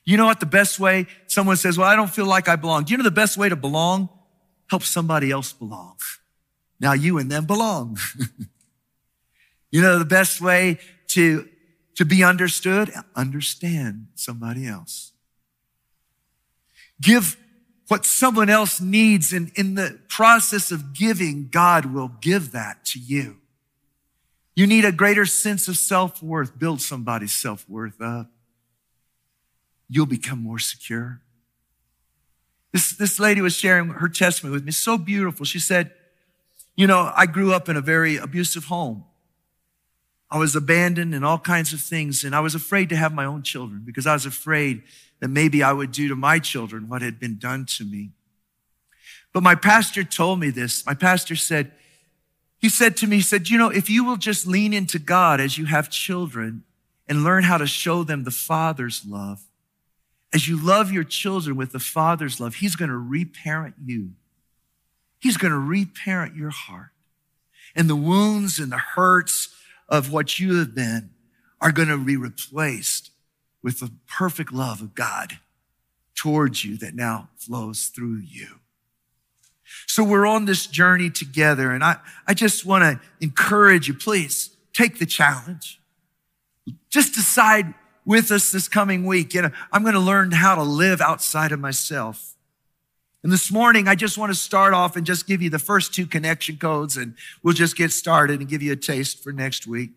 [0.04, 2.84] You know what the best way someone says, well, I don't feel like I belong.
[2.84, 4.08] Do you know the best way to belong?
[4.68, 5.96] Help somebody else belong.
[6.80, 7.98] Now you and them belong.
[9.72, 11.48] You know, the best way to,
[11.96, 15.12] to be understood, understand somebody else.
[17.00, 17.36] Give
[17.88, 19.32] what someone else needs.
[19.32, 23.38] And in the process of giving, God will give that to you.
[24.54, 26.58] You need a greater sense of self worth.
[26.58, 28.30] Build somebody's self worth up.
[29.88, 31.20] You'll become more secure.
[32.72, 34.72] This, this lady was sharing her testimony with me.
[34.72, 35.44] So beautiful.
[35.44, 35.92] She said,
[36.74, 39.04] You know, I grew up in a very abusive home.
[40.30, 42.24] I was abandoned and all kinds of things.
[42.24, 44.82] And I was afraid to have my own children because I was afraid
[45.20, 48.12] that maybe I would do to my children what had been done to me.
[49.32, 50.84] But my pastor told me this.
[50.86, 51.72] My pastor said,
[52.58, 55.40] he said to me, he said, you know, if you will just lean into God
[55.40, 56.64] as you have children
[57.08, 59.42] and learn how to show them the Father's love,
[60.32, 64.12] as you love your children with the Father's love, He's going to reparent you.
[65.20, 66.90] He's going to reparent your heart.
[67.74, 69.54] And the wounds and the hurts
[69.88, 71.10] of what you have been
[71.60, 73.10] are going to be replaced
[73.62, 75.38] with the perfect love of God
[76.14, 78.58] towards you that now flows through you.
[79.86, 84.50] So we're on this journey together, and I, I just want to encourage you, please
[84.72, 85.80] take the challenge.
[86.90, 89.34] Just decide with us this coming week.
[89.34, 92.34] You know, I'm going to learn how to live outside of myself.
[93.22, 95.94] And this morning, I just want to start off and just give you the first
[95.94, 99.66] two connection codes, and we'll just get started and give you a taste for next
[99.66, 99.90] week.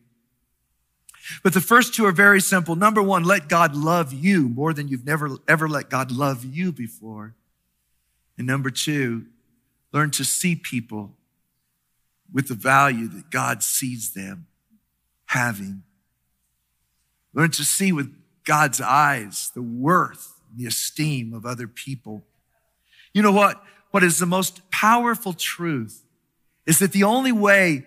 [1.41, 2.75] But the first two are very simple.
[2.75, 6.71] Number one, let God love you more than you've never ever let God love you
[6.71, 7.33] before.
[8.37, 9.25] And number two,
[9.91, 11.13] learn to see people
[12.31, 14.45] with the value that God sees them
[15.27, 15.81] having.
[17.35, 22.25] Learn to see with God's eyes the worth, and the esteem of other people.
[23.13, 23.61] You know what?
[23.91, 26.03] What is the most powerful truth
[26.65, 27.85] is that the only way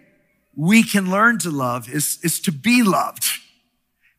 [0.54, 3.24] we can learn to love is, is to be loved.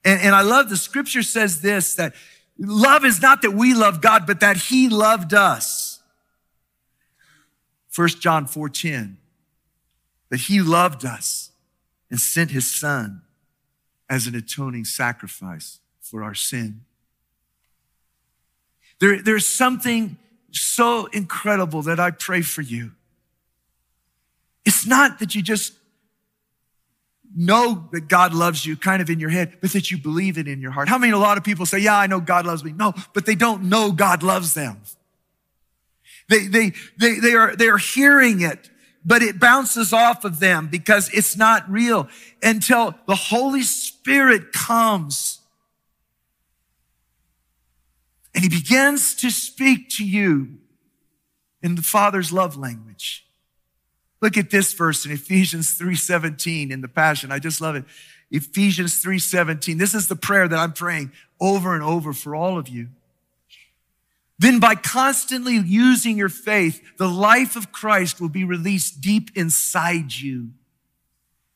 [0.04, 2.15] And, and I love the scripture says this, that
[2.58, 6.02] love is not that we love God, but that he loved us.
[7.96, 9.18] 1 John 4:10,
[10.30, 11.52] that he loved us
[12.10, 13.24] and sent his son
[14.10, 16.82] as an atoning sacrifice for our sin.
[19.00, 20.17] There, there's something
[20.52, 22.91] so incredible that I pray for you.
[24.65, 25.74] It's not that you just
[27.36, 30.48] know that God loves you kind of in your head, but that you believe it
[30.48, 30.89] in your heart.
[30.89, 32.72] How many, a lot of people say, yeah, I know God loves me.
[32.72, 34.82] No, but they don't know God loves them.
[36.28, 38.69] They, they, they, they are, they are hearing it,
[39.06, 42.08] but it bounces off of them because it's not real
[42.44, 45.40] until the Holy Spirit comes
[48.34, 50.60] and he begins to speak to you
[51.62, 53.26] in the Father's love language.
[54.22, 57.32] Look at this verse in Ephesians 3:17 in the Passion.
[57.32, 57.86] I just love it.
[58.32, 59.78] Ephesians 3:17.
[59.78, 62.90] This is the prayer that I'm praying over and over for all of you.
[64.39, 70.13] Then by constantly using your faith, the life of Christ will be released deep inside
[70.13, 70.52] you.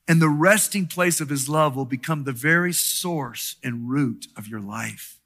[0.06, 4.50] And the resting place of his love will become the very source and root of
[4.50, 5.18] your life.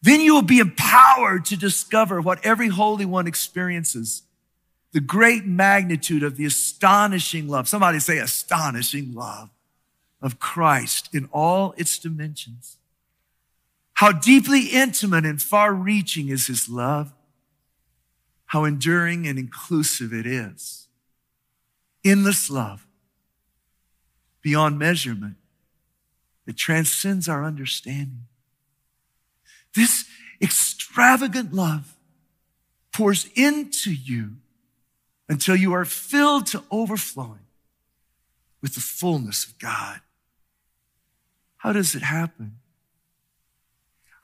[0.00, 4.22] Then you will be empowered to discover what every Holy One experiences
[4.92, 7.66] the great magnitude of the astonishing love.
[7.66, 9.50] Somebody say astonishing love
[10.22, 12.76] of Christ in all its dimensions.
[13.94, 17.12] How deeply intimate and far reaching is his love.
[18.46, 20.88] How enduring and inclusive it is.
[22.04, 22.86] Endless love
[24.42, 25.36] beyond measurement
[26.44, 28.26] that transcends our understanding.
[29.74, 30.04] This
[30.40, 31.96] extravagant love
[32.92, 34.36] pours into you
[35.28, 37.46] until you are filled to overflowing
[38.60, 40.00] with the fullness of God.
[41.58, 42.56] How does it happen?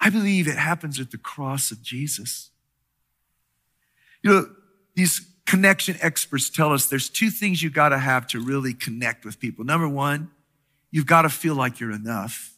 [0.01, 2.51] I believe it happens at the cross of Jesus.
[4.23, 4.51] You know,
[4.95, 9.25] these connection experts tell us there's two things you got to have to really connect
[9.25, 9.65] with people.
[9.65, 10.31] Number one,
[10.91, 12.55] you've got to feel like you're enough.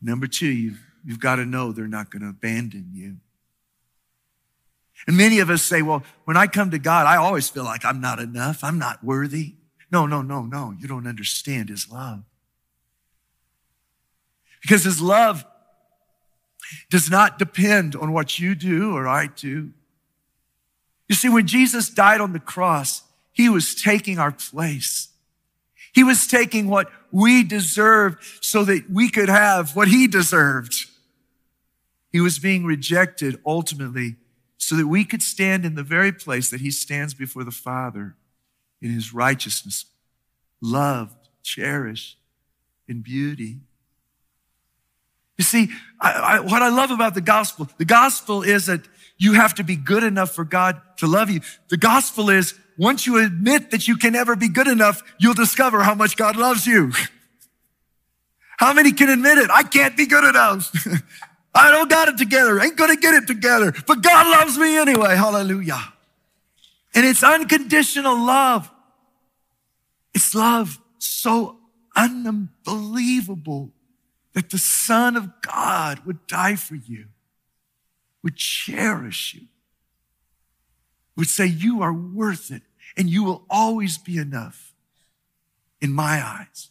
[0.00, 3.16] Number two, you've, you've got to know they're not going to abandon you.
[5.06, 7.84] And many of us say, well, when I come to God, I always feel like
[7.84, 8.64] I'm not enough.
[8.64, 9.54] I'm not worthy.
[9.90, 10.74] No, no, no, no.
[10.78, 12.22] You don't understand his love.
[14.62, 15.44] Because his love
[16.90, 19.72] does not depend on what you do or I do.
[21.08, 25.08] You see, when Jesus died on the cross, he was taking our place.
[25.92, 30.86] He was taking what we deserved so that we could have what he deserved.
[32.10, 34.16] He was being rejected ultimately
[34.56, 38.16] so that we could stand in the very place that he stands before the Father
[38.80, 39.84] in his righteousness,
[40.60, 42.18] loved, cherished,
[42.88, 43.58] in beauty.
[45.36, 45.70] You see,
[46.00, 48.82] I, I, what I love about the gospel, the gospel is that
[49.18, 51.40] you have to be good enough for God to love you.
[51.68, 55.82] The gospel is once you admit that you can never be good enough, you'll discover
[55.82, 56.92] how much God loves you.
[58.56, 59.50] How many can admit it?
[59.50, 60.72] I can't be good enough.
[61.56, 62.60] I don't got it together.
[62.60, 63.74] Ain't gonna get it together.
[63.84, 65.16] But God loves me anyway.
[65.16, 65.80] Hallelujah.
[66.94, 68.70] And it's unconditional love.
[70.14, 71.58] It's love so
[71.96, 73.73] unbelievable
[74.34, 77.06] that the Son of God would die for you,
[78.22, 79.46] would cherish you,
[81.16, 82.62] would say, You are worth it,
[82.96, 84.74] and you will always be enough
[85.80, 86.70] in my eyes.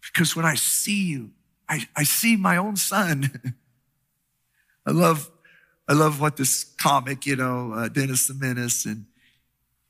[0.00, 1.30] Because when I see you,
[1.68, 3.54] I, I see my own son.
[4.86, 5.30] I love,
[5.88, 9.06] I love what this comic, you know, uh, Dennis the Menace and,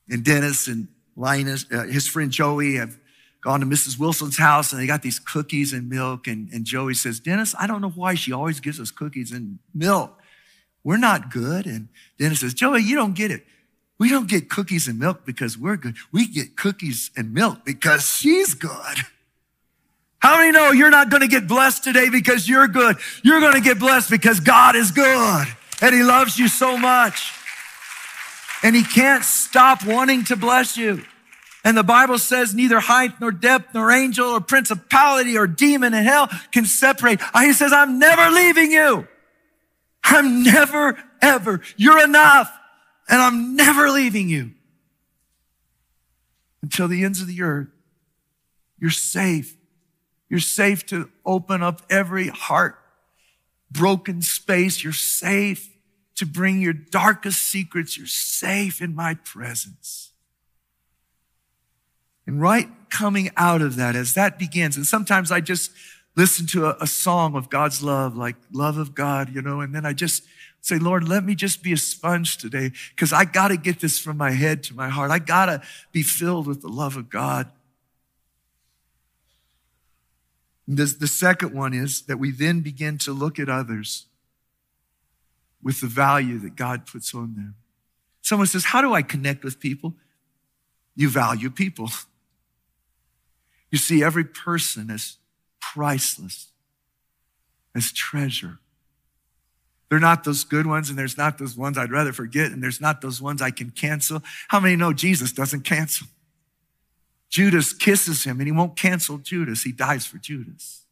[0.09, 2.99] and Dennis and Linus, uh, his friend Joey have
[3.45, 3.99] gone to Mrs.
[3.99, 6.27] Wilson's house and they got these cookies and milk.
[6.27, 9.59] And, and Joey says, Dennis, I don't know why she always gives us cookies and
[9.75, 10.19] milk.
[10.83, 11.67] We're not good.
[11.67, 13.45] And Dennis says, Joey, you don't get it.
[13.99, 15.95] We don't get cookies and milk because we're good.
[16.11, 18.97] We get cookies and milk because she's good.
[20.21, 22.97] How many know you're not going to get blessed today because you're good?
[23.23, 25.47] You're going to get blessed because God is good
[25.83, 27.31] and He loves you so much.
[28.63, 31.05] And He can't stop wanting to bless you.
[31.65, 36.05] And the Bible says neither height nor depth nor angel or principality or demon in
[36.05, 37.21] hell can separate.
[37.33, 39.09] Ah, he says, I'm never leaving you.
[40.05, 41.63] I'm never, ever.
[41.77, 42.53] You're enough.
[43.09, 44.53] And I'm never leaving you
[46.63, 47.69] until the ends of the earth.
[48.79, 49.57] You're safe.
[50.29, 52.79] You're safe to open up every heart
[53.71, 54.83] broken space.
[54.83, 55.71] You're safe
[56.17, 57.99] to bring your darkest secrets.
[57.99, 60.14] You're safe in my presence.
[62.27, 65.71] And right coming out of that, as that begins, and sometimes I just
[66.17, 69.75] listen to a, a, song of God's love, like love of God, you know, and
[69.75, 70.25] then I just
[70.61, 73.99] say, Lord, let me just be a sponge today because I got to get this
[73.99, 75.11] from my head to my heart.
[75.11, 75.61] I got to
[75.93, 77.51] be filled with the love of God.
[80.67, 84.07] This, the second one is that we then begin to look at others
[85.63, 87.57] with the value that God puts on them.
[88.23, 89.95] Someone says, How do I connect with people?
[90.97, 91.91] You value people.
[93.75, 95.17] You see every person as
[95.61, 96.47] priceless,
[97.75, 98.61] as treasure.
[99.89, 102.81] They're not those good ones, and there's not those ones I'd rather forget, and there's
[102.81, 104.23] not those ones I can cancel.
[104.47, 106.07] How many know Jesus doesn't cancel?
[107.29, 109.65] Judas kisses him and he won't cancel Judas.
[109.65, 110.83] He dies for Judas.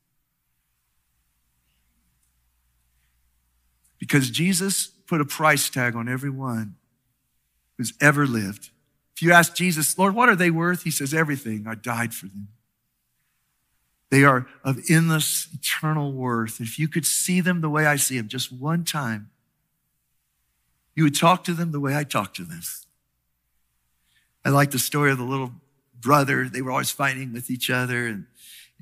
[4.00, 6.74] Because Jesus put a price tag on everyone
[7.78, 8.70] who's ever lived.
[9.14, 10.82] If you ask Jesus, Lord, what are they worth?
[10.82, 11.66] He says, everything.
[11.68, 12.48] I died for them.
[14.12, 16.60] They are of endless, eternal worth.
[16.60, 19.30] If you could see them the way I see them just one time,
[20.94, 22.60] you would talk to them the way I talk to them.
[24.44, 25.52] I like the story of the little
[25.98, 26.46] brother.
[26.46, 28.06] They were always fighting with each other.
[28.06, 28.26] And,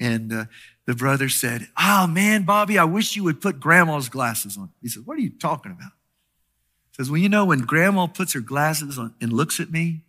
[0.01, 0.45] and uh,
[0.85, 4.71] the brother said, Oh man, Bobby, I wish you would put grandma's glasses on.
[4.83, 5.93] He said, What are you talking about?
[6.91, 10.01] He says, Well, you know, when grandma puts her glasses on and looks at me,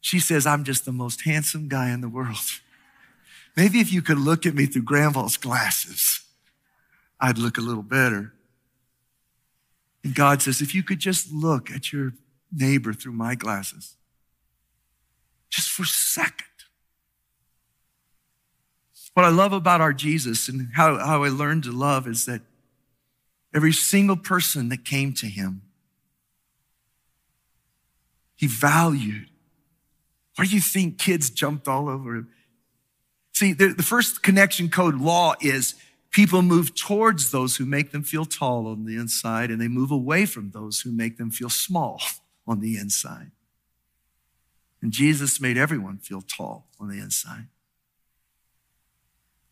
[0.00, 2.60] she says, I'm just the most handsome guy in the world.
[3.56, 6.20] Maybe if you could look at me through grandma's glasses,
[7.20, 8.32] I'd look a little better.
[10.02, 12.14] And God says, if you could just look at your
[12.50, 13.96] neighbor through my glasses,
[15.50, 16.46] just for a second.
[19.14, 22.40] What I love about our Jesus and how, how I learned to love is that
[23.54, 25.62] every single person that came to him,
[28.34, 29.28] he valued.
[30.36, 32.28] Why do you think kids jumped all over him?
[33.32, 35.74] See, the, the first connection code law is
[36.10, 39.90] people move towards those who make them feel tall on the inside, and they move
[39.90, 42.00] away from those who make them feel small
[42.46, 43.30] on the inside.
[44.82, 47.46] And Jesus made everyone feel tall on the inside.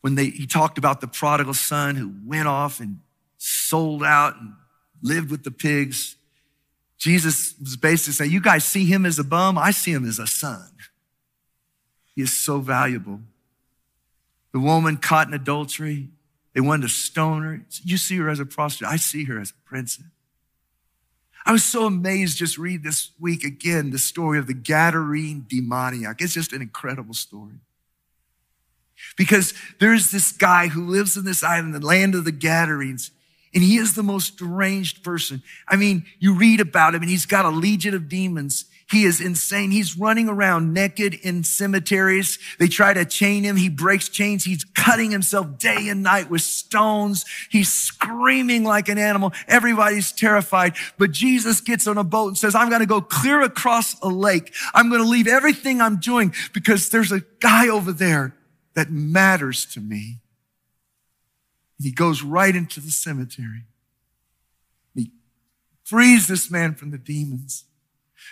[0.01, 3.01] When they, he talked about the prodigal son who went off and
[3.39, 4.55] sold out and
[5.03, 6.17] lived with the pigs,
[6.99, 10.19] Jesus was basically saying, You guys see him as a bum, I see him as
[10.19, 10.71] a son.
[12.15, 13.21] He is so valuable.
[14.53, 16.09] The woman caught in adultery,
[16.55, 17.65] they wanted to stone her.
[17.85, 20.05] You see her as a prostitute, I see her as a princess.
[21.47, 26.21] I was so amazed just read this week again the story of the Gadarene demoniac.
[26.21, 27.61] It's just an incredible story.
[29.17, 33.11] Because there's this guy who lives in this island, the land of the Gadarenes,
[33.53, 35.43] And he is the most deranged person.
[35.67, 38.67] I mean, you read about him and he's got a legion of demons.
[38.91, 39.71] He is insane.
[39.71, 42.41] He's running around naked in cemeteries.
[42.59, 43.57] They try to chain him.
[43.57, 44.43] He breaks chains.
[44.43, 47.25] He's cutting himself day and night with stones.
[47.51, 49.33] He's screaming like an animal.
[49.47, 50.75] Everybody's terrified.
[50.99, 54.09] But Jesus gets on a boat and says, I'm going to go clear across a
[54.09, 54.53] lake.
[54.75, 58.35] I'm going to leave everything I'm doing because there's a guy over there
[58.75, 60.19] that matters to me.
[61.79, 63.67] And he goes right into the cemetery.
[64.97, 65.13] He
[65.85, 67.67] frees this man from the demons.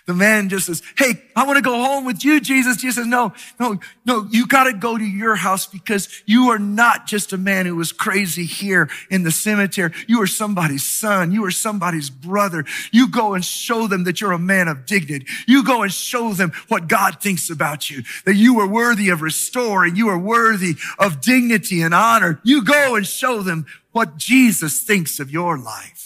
[0.06, 2.76] The man just says, Hey, I want to go home with you, Jesus.
[2.76, 6.58] Jesus says, No, no, no, you got to go to your house because you are
[6.58, 9.92] not just a man who was crazy here in the cemetery.
[10.06, 11.32] You are somebody's son.
[11.32, 12.64] You are somebody's brother.
[12.90, 15.26] You go and show them that you're a man of dignity.
[15.46, 19.22] You go and show them what God thinks about you, that you are worthy of
[19.22, 19.96] restoring.
[19.96, 22.40] You are worthy of dignity and honor.
[22.44, 25.97] You go and show them what Jesus thinks of your life.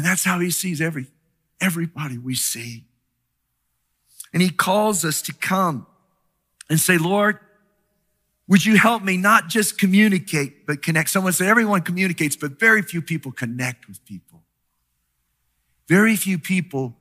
[0.00, 1.08] And that's how he sees every,
[1.60, 2.86] everybody we see.
[4.32, 5.86] And he calls us to come
[6.70, 7.38] and say, Lord,
[8.48, 11.10] would you help me not just communicate, but connect?
[11.10, 14.40] Someone said everyone communicates, but very few people connect with people.
[15.86, 16.96] Very few people,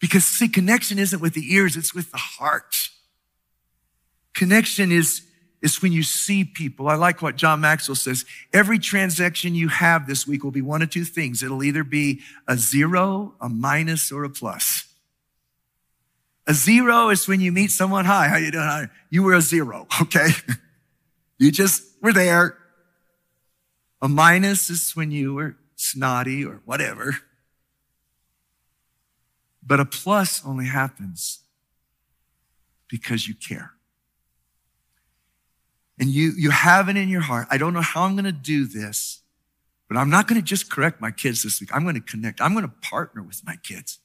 [0.00, 2.74] because see, connection isn't with the ears, it's with the heart.
[4.34, 5.22] Connection is
[5.60, 6.88] is when you see people.
[6.88, 8.24] I like what John Maxwell says.
[8.52, 11.42] Every transaction you have this week will be one of two things.
[11.42, 14.84] It'll either be a zero, a minus, or a plus.
[16.46, 18.04] A zero is when you meet someone.
[18.04, 18.88] Hi, how you doing?
[19.10, 20.28] You were a zero, okay?
[21.38, 22.56] you just were there.
[24.00, 27.16] A minus is when you were snotty or whatever.
[29.62, 31.40] But a plus only happens
[32.88, 33.72] because you care
[35.98, 38.32] and you, you have it in your heart, I don't know how I'm going to
[38.32, 39.20] do this,
[39.88, 41.70] but I'm not going to just correct my kids this week.
[41.74, 42.40] I'm going to connect.
[42.40, 43.98] I'm going to partner with my kids.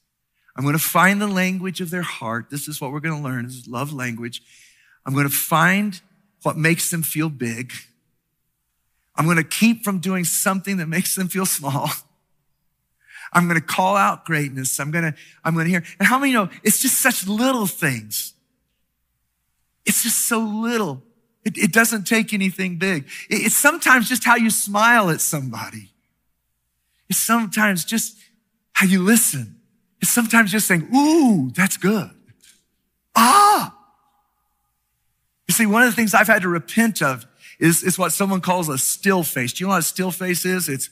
[0.56, 2.50] I'm going to find the language of their heart.
[2.50, 3.44] This is what we're going to learn.
[3.46, 4.42] This is love language.
[5.04, 6.00] I'm going to find
[6.42, 7.72] what makes them feel big.
[9.16, 11.90] I'm going to keep from doing something that makes them feel small.
[13.32, 14.78] I'm going to call out greatness.
[14.78, 15.14] I'm going to,
[15.44, 15.84] I'm going to hear.
[15.98, 18.34] And how many know it's just such little things?
[19.84, 21.02] It's just so little.
[21.44, 23.04] It, it doesn't take anything big.
[23.28, 25.90] It, it's sometimes just how you smile at somebody.
[27.08, 28.16] It's sometimes just
[28.72, 29.60] how you listen.
[30.00, 32.10] It's sometimes just saying, ooh, that's good.
[33.14, 33.76] Ah.
[35.46, 37.26] You see, one of the things I've had to repent of
[37.58, 39.52] is, is what someone calls a still face.
[39.52, 40.68] Do you know what a still face is?
[40.68, 40.90] It's,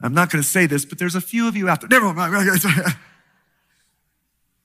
[0.00, 1.88] I'm not going to say this, but there's a few of you out there.
[1.88, 2.34] Never mind.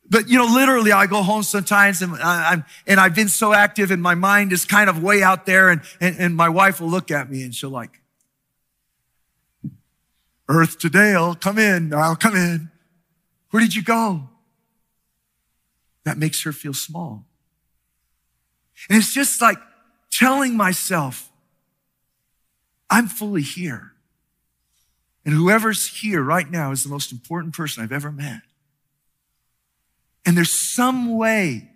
[0.10, 3.92] But you know, literally, I go home sometimes and I'm, and I've been so active
[3.92, 6.90] and my mind is kind of way out there and, and, and my wife will
[6.90, 8.02] look at me and she'll like,
[10.48, 12.72] Earth today, I'll come in, I'll come in.
[13.52, 14.30] Where did you go?
[16.06, 17.26] That makes her feel small.
[18.90, 19.60] And it's just like
[20.10, 21.30] telling myself,
[22.90, 23.92] I'm fully here.
[25.24, 28.42] And whoever's here right now is the most important person I've ever met.
[30.26, 31.70] And there's some way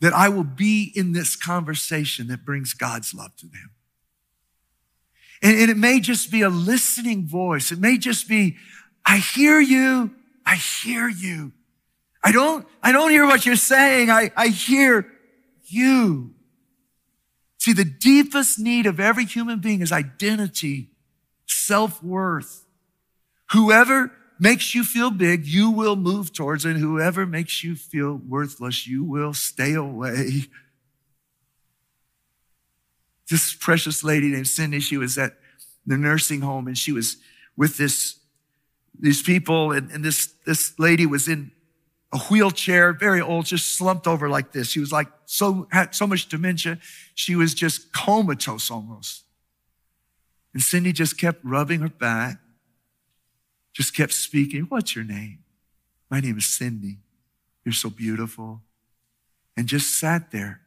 [0.00, 3.70] that I will be in this conversation that brings God's love to them.
[5.42, 7.70] And, and, it may just be a listening voice.
[7.70, 8.56] It may just be,
[9.04, 10.14] I hear you.
[10.44, 11.52] I hear you.
[12.22, 14.10] I don't, I don't hear what you're saying.
[14.10, 15.06] I, I hear
[15.64, 16.34] you.
[17.58, 20.90] See, the deepest need of every human being is identity,
[21.46, 22.64] self-worth.
[23.52, 26.76] Whoever makes you feel big, you will move towards it.
[26.76, 30.44] Whoever makes you feel worthless, you will stay away.
[33.30, 35.34] This precious lady named Cindy, she was at
[35.84, 37.16] the nursing home and she was
[37.56, 38.20] with this,
[38.98, 41.50] these people and, and this, this lady was in
[42.12, 44.68] a wheelchair, very old, just slumped over like this.
[44.68, 46.78] She was like so, had so much dementia.
[47.14, 49.24] She was just comatose almost.
[50.52, 52.38] And Cindy just kept rubbing her back
[53.76, 54.62] just kept speaking.
[54.62, 55.40] What's your name?
[56.10, 56.96] My name is Cindy.
[57.62, 58.62] You're so beautiful.
[59.54, 60.62] And just sat there.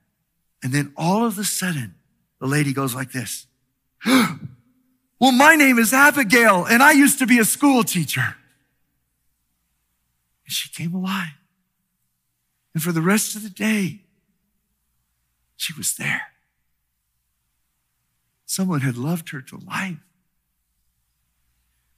[0.62, 1.96] And then all of a sudden,
[2.40, 3.48] the lady goes like this.
[4.06, 8.36] well, my name is Abigail, and I used to be a school teacher.
[10.46, 11.34] And she came alive.
[12.76, 14.02] And for the rest of the day,
[15.58, 16.28] she was there.
[18.46, 19.98] Someone had loved her to life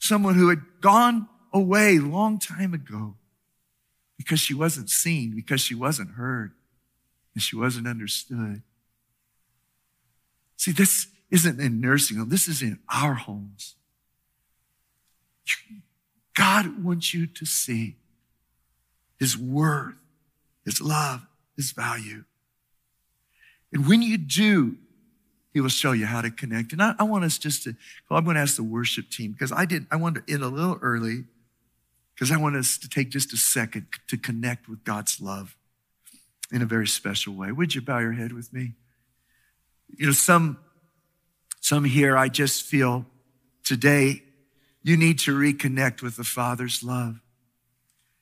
[0.02, 3.16] someone who had gone away long time ago
[4.18, 6.52] because she wasn't seen, because she wasn't heard,
[7.34, 8.62] and she wasn't understood.
[10.58, 12.30] See, this isn't in nursing home.
[12.30, 13.76] This is in our homes.
[16.36, 17.96] God wants you to see
[19.20, 19.96] his worth,
[20.66, 21.26] his love,
[21.56, 22.24] his value.
[23.72, 24.78] And when you do,
[25.54, 26.72] he will show you how to connect.
[26.72, 27.76] And I, I want us just to,
[28.10, 30.44] well, I'm going to ask the worship team because I did, I wanted to end
[30.44, 31.26] a little early
[32.16, 35.58] because I want us to take just a second to connect with God's love
[36.52, 37.52] in a very special way.
[37.52, 38.74] Would you bow your head with me?
[39.98, 40.58] You know, some,
[41.60, 43.06] some here, I just feel
[43.64, 44.24] today
[44.84, 47.20] you need to reconnect with the Father's love.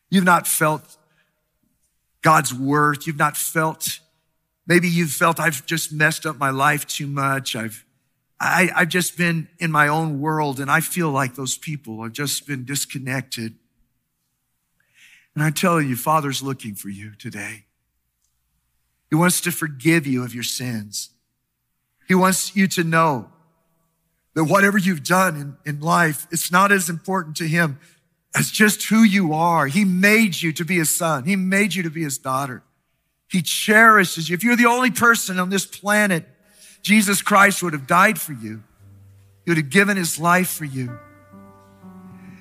[0.09, 0.97] You've not felt
[2.21, 3.07] God's worth.
[3.07, 3.99] You've not felt,
[4.69, 7.55] maybe you've felt I've just messed up my life too much.
[7.55, 7.83] I've,
[8.39, 12.01] I, I've just been in my own world and I feel like those people.
[12.01, 13.55] I've just been disconnected.
[15.33, 17.65] And I tell you, Father's looking for you today.
[19.09, 21.09] He wants to forgive you of your sins.
[22.07, 23.31] He wants you to know
[24.35, 27.79] that whatever you've done in, in life, it's not as important to him
[28.35, 29.65] as just who you are.
[29.65, 31.23] He made you to be his son.
[31.25, 32.61] He made you to be his daughter.
[33.29, 34.33] He cherishes you.
[34.33, 36.25] If you're the only person on this planet,
[36.81, 38.63] Jesus Christ would have died for you.
[39.45, 40.97] He would have given his life for you.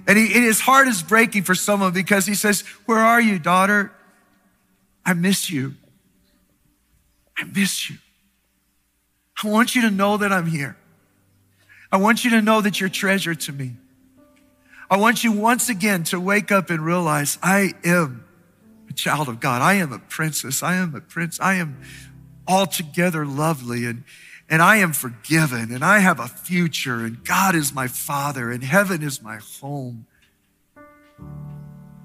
[0.06, 3.92] And he, his heart is breaking for someone because he says, Where are you, daughter?
[5.04, 5.74] I miss you.
[7.36, 7.96] I miss you.
[9.42, 10.76] I want you to know that I'm here.
[11.92, 13.72] I want you to know that you're treasure to me.
[14.90, 18.24] I want you once again to wake up and realize I am
[18.88, 19.62] a child of God.
[19.62, 20.62] I am a princess.
[20.62, 21.38] I am a prince.
[21.40, 21.80] I am
[22.46, 24.04] altogether lovely and,
[24.48, 28.64] and I am forgiven and I have a future and God is my father and
[28.64, 30.06] heaven is my home.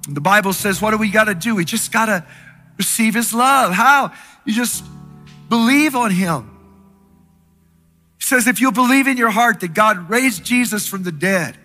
[0.07, 1.55] And the Bible says, what do we got to do?
[1.55, 2.25] We just got to
[2.77, 3.71] receive his love.
[3.71, 4.11] How?
[4.45, 4.83] You just
[5.47, 6.49] believe on him.
[8.17, 11.57] He says, if you'll believe in your heart that God raised Jesus from the dead,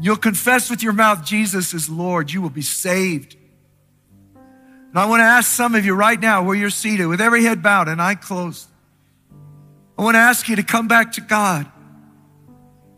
[0.00, 3.36] you'll confess with your mouth Jesus is Lord, you will be saved.
[4.96, 7.44] And I want to ask some of you right now where you're seated with every
[7.44, 8.66] head bowed and eye closed.
[9.98, 11.70] I want to ask you to come back to God.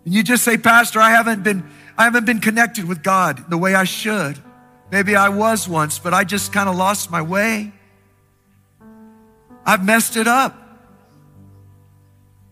[0.05, 3.59] And you just say, Pastor, I haven't been, I haven't been connected with God the
[3.59, 4.38] way I should.
[4.92, 7.72] Maybe I was once, but I just kind of lost my way.
[9.66, 10.57] I've messed it up.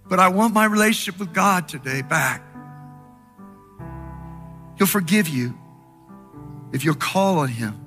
[0.08, 2.42] But I want my relationship with God today back.
[4.76, 5.56] He'll forgive you
[6.72, 7.85] if you'll call on Him.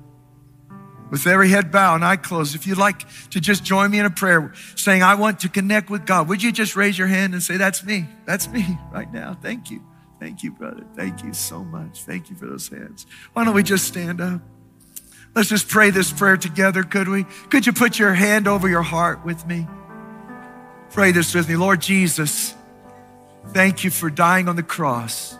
[1.10, 4.06] With every head bowed and eye closed, if you'd like to just join me in
[4.06, 7.34] a prayer saying, I want to connect with God, would you just raise your hand
[7.34, 8.06] and say, That's me.
[8.26, 9.36] That's me right now.
[9.40, 9.82] Thank you.
[10.20, 10.84] Thank you, brother.
[10.94, 12.02] Thank you so much.
[12.02, 13.06] Thank you for those hands.
[13.32, 14.42] Why don't we just stand up?
[15.34, 17.24] Let's just pray this prayer together, could we?
[17.48, 19.66] Could you put your hand over your heart with me?
[20.90, 21.56] Pray this with me.
[21.56, 22.54] Lord Jesus,
[23.48, 25.38] thank you for dying on the cross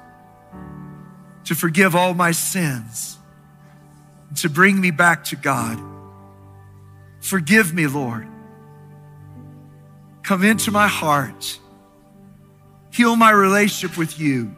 [1.44, 3.18] to forgive all my sins,
[4.36, 5.80] to bring me back to God.
[7.20, 8.26] Forgive me, Lord.
[10.22, 11.58] Come into my heart.
[12.92, 14.54] Heal my relationship with you.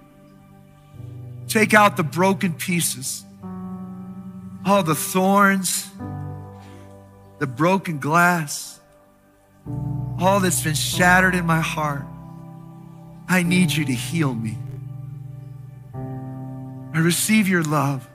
[1.49, 3.25] Take out the broken pieces,
[4.65, 5.91] all the thorns,
[7.39, 8.73] the broken glass
[10.23, 12.05] all that's been shattered in my heart.
[13.29, 14.57] I need you to heal me.
[16.95, 18.09] I receive your love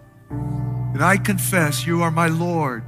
[0.97, 2.83] and I confess you are my Lord.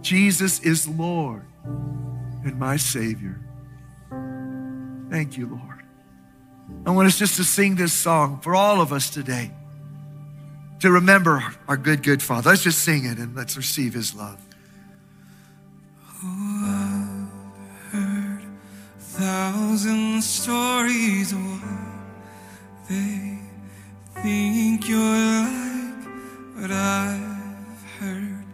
[0.00, 3.38] Jesus is Lord and my Savior.
[5.10, 5.82] Thank you, Lord.
[6.86, 9.50] I want us just to sing this song for all of us today
[10.80, 12.48] to remember our good, good Father.
[12.48, 14.40] Let's just sing it and let's receive His love.
[16.24, 17.28] Oh,
[17.84, 18.42] I've heard
[19.00, 23.38] thousand stories of what they
[24.22, 25.67] think you're
[26.60, 28.44] but I've heard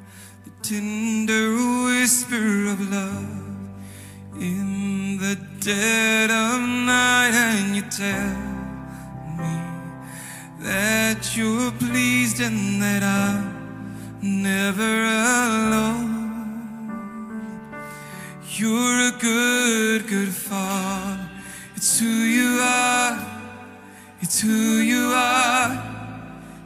[0.44, 1.54] the tender
[1.86, 3.44] whisper of love
[4.38, 8.36] in the dead of night, and you tell
[9.38, 9.56] me
[10.60, 14.82] that you're pleased and that I'm never
[15.72, 16.14] alone.
[18.56, 21.30] You're a good, good father.
[21.74, 23.18] It's who you are.
[24.20, 25.93] It's who you are.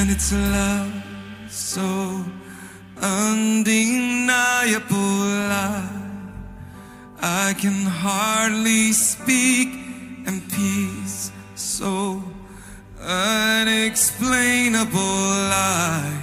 [0.00, 0.92] and it's love
[1.48, 2.24] so
[3.00, 4.90] undeniable.
[5.50, 5.88] I,
[7.20, 9.68] I can hardly speak,
[10.26, 12.22] and peace so
[13.00, 14.98] unexplainable.
[14.98, 16.20] I,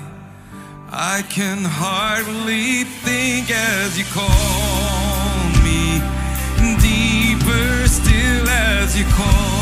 [0.92, 6.02] I can hardly think as you call me,
[6.86, 9.61] deeper still as you call.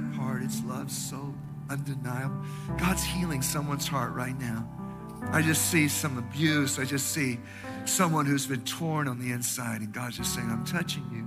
[0.00, 0.42] That part.
[0.42, 1.34] It's love so
[1.70, 2.42] undeniable.
[2.78, 4.68] God's healing someone's heart right now.
[5.32, 6.78] I just see some abuse.
[6.78, 7.38] I just see
[7.84, 11.26] someone who's been torn on the inside, and God's just saying, I'm touching you.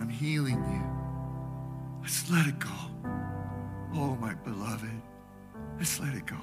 [0.00, 2.00] I'm healing you.
[2.02, 2.68] Let's let it go.
[3.94, 4.90] Oh, my beloved.
[5.78, 6.36] Let's let it go.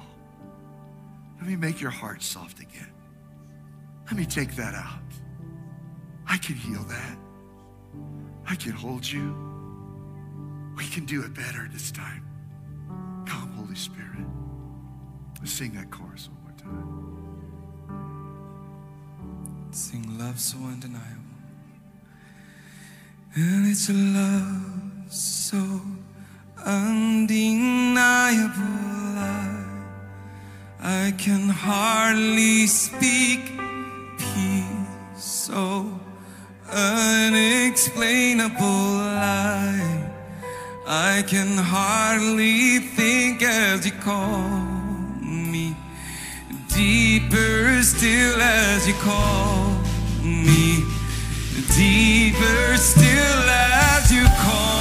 [1.38, 2.92] Let me make your heart soft again.
[4.06, 4.98] Let me take that out.
[6.26, 7.18] I can heal that.
[8.46, 9.47] I can hold you.
[10.78, 12.24] We can do it better this time.
[13.26, 14.24] Come, Holy Spirit.
[15.40, 16.86] Let's sing that chorus one more time.
[19.72, 21.18] Sing love so undeniable.
[23.34, 25.80] And it's a love so
[26.64, 28.52] undeniable.
[29.18, 29.64] I,
[30.80, 33.50] I can hardly speak
[34.16, 34.64] peace
[35.16, 36.00] so
[36.70, 38.54] unexplainable.
[38.60, 39.87] I,
[40.90, 44.48] I can hardly think as you call
[45.20, 45.76] me.
[46.68, 49.76] Deeper still as you call
[50.24, 50.82] me.
[51.76, 54.77] Deeper still as you call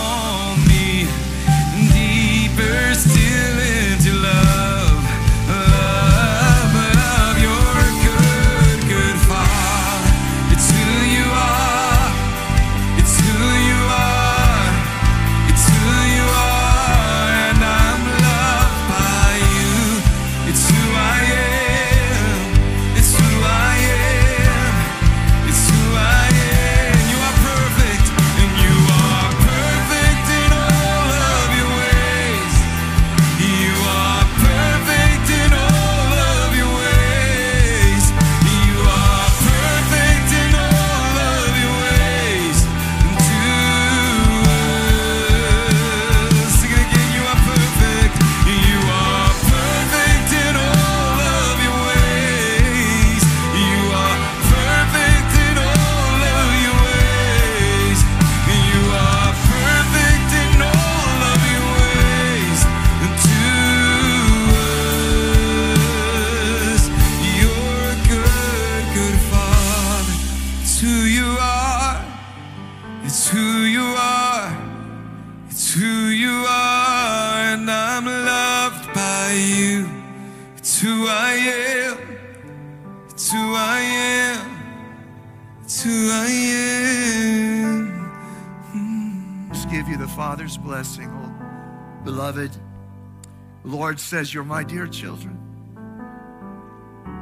[93.67, 95.37] Lord says, You're my dear children.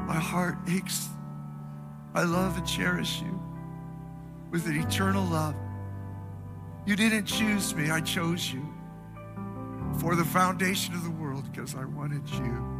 [0.08, 1.10] My heart aches.
[2.14, 3.40] I love and cherish you
[4.52, 5.56] with an eternal love.
[6.86, 8.64] You didn't choose me, I chose you
[10.00, 12.76] for the foundation of the world because I wanted you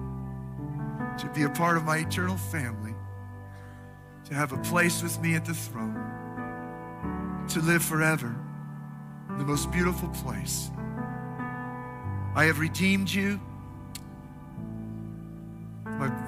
[1.18, 2.94] to be a part of my eternal family,
[4.26, 8.36] to have a place with me at the throne, to live forever
[9.30, 10.70] in the most beautiful place.
[12.36, 13.40] I have redeemed you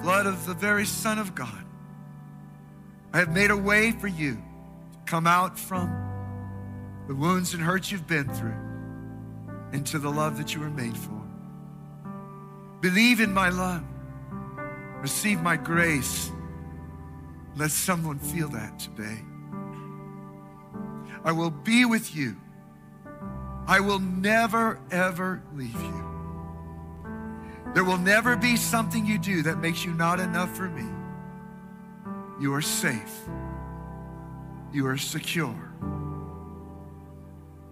[0.08, 1.66] blood of the very Son of God.
[3.12, 5.86] I have made a way for you to come out from
[7.06, 8.56] the wounds and hurts you've been through
[9.74, 11.22] into the love that you were made for.
[12.80, 13.84] Believe in my love.
[15.02, 16.32] Receive my grace.
[17.56, 19.18] Let someone feel that today.
[21.22, 22.34] I will be with you.
[23.66, 26.07] I will never, ever leave you.
[27.74, 30.86] There will never be something you do that makes you not enough for me.
[32.40, 33.28] You are safe.
[34.72, 35.72] You are secure.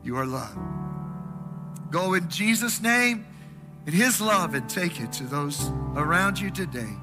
[0.02, 0.58] You are loved.
[1.90, 3.26] Go in Jesus' name,
[3.86, 6.94] in His love, and take it to those around you today.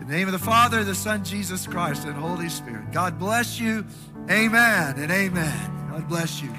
[0.00, 2.90] In the name of the Father, the Son, Jesus Christ, and Holy Spirit.
[2.92, 3.84] God bless you.
[4.30, 5.88] Amen and amen.
[5.90, 6.50] God bless you.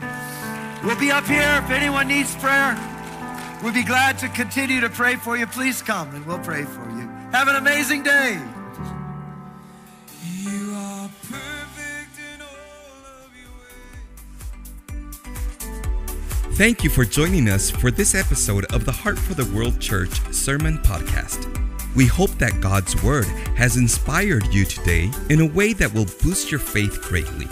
[0.84, 2.76] We'll be up here if anyone needs prayer.
[3.64, 5.46] We'll be glad to continue to pray for you.
[5.46, 7.08] Please come and we'll pray for you.
[7.32, 8.42] Have an amazing day.
[10.42, 13.52] You are perfect in all of your
[16.50, 16.58] ways.
[16.58, 20.20] Thank you for joining us for this episode of the Heart for the World Church
[20.34, 21.48] Sermon Podcast.
[21.96, 26.50] We hope that God's Word has inspired you today in a way that will boost
[26.50, 27.48] your faith greatly.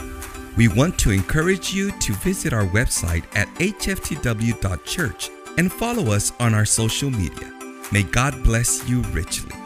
[0.58, 6.54] We want to encourage you to visit our website at hftw.church and follow us on
[6.54, 7.52] our social media.
[7.92, 9.59] May God bless you richly.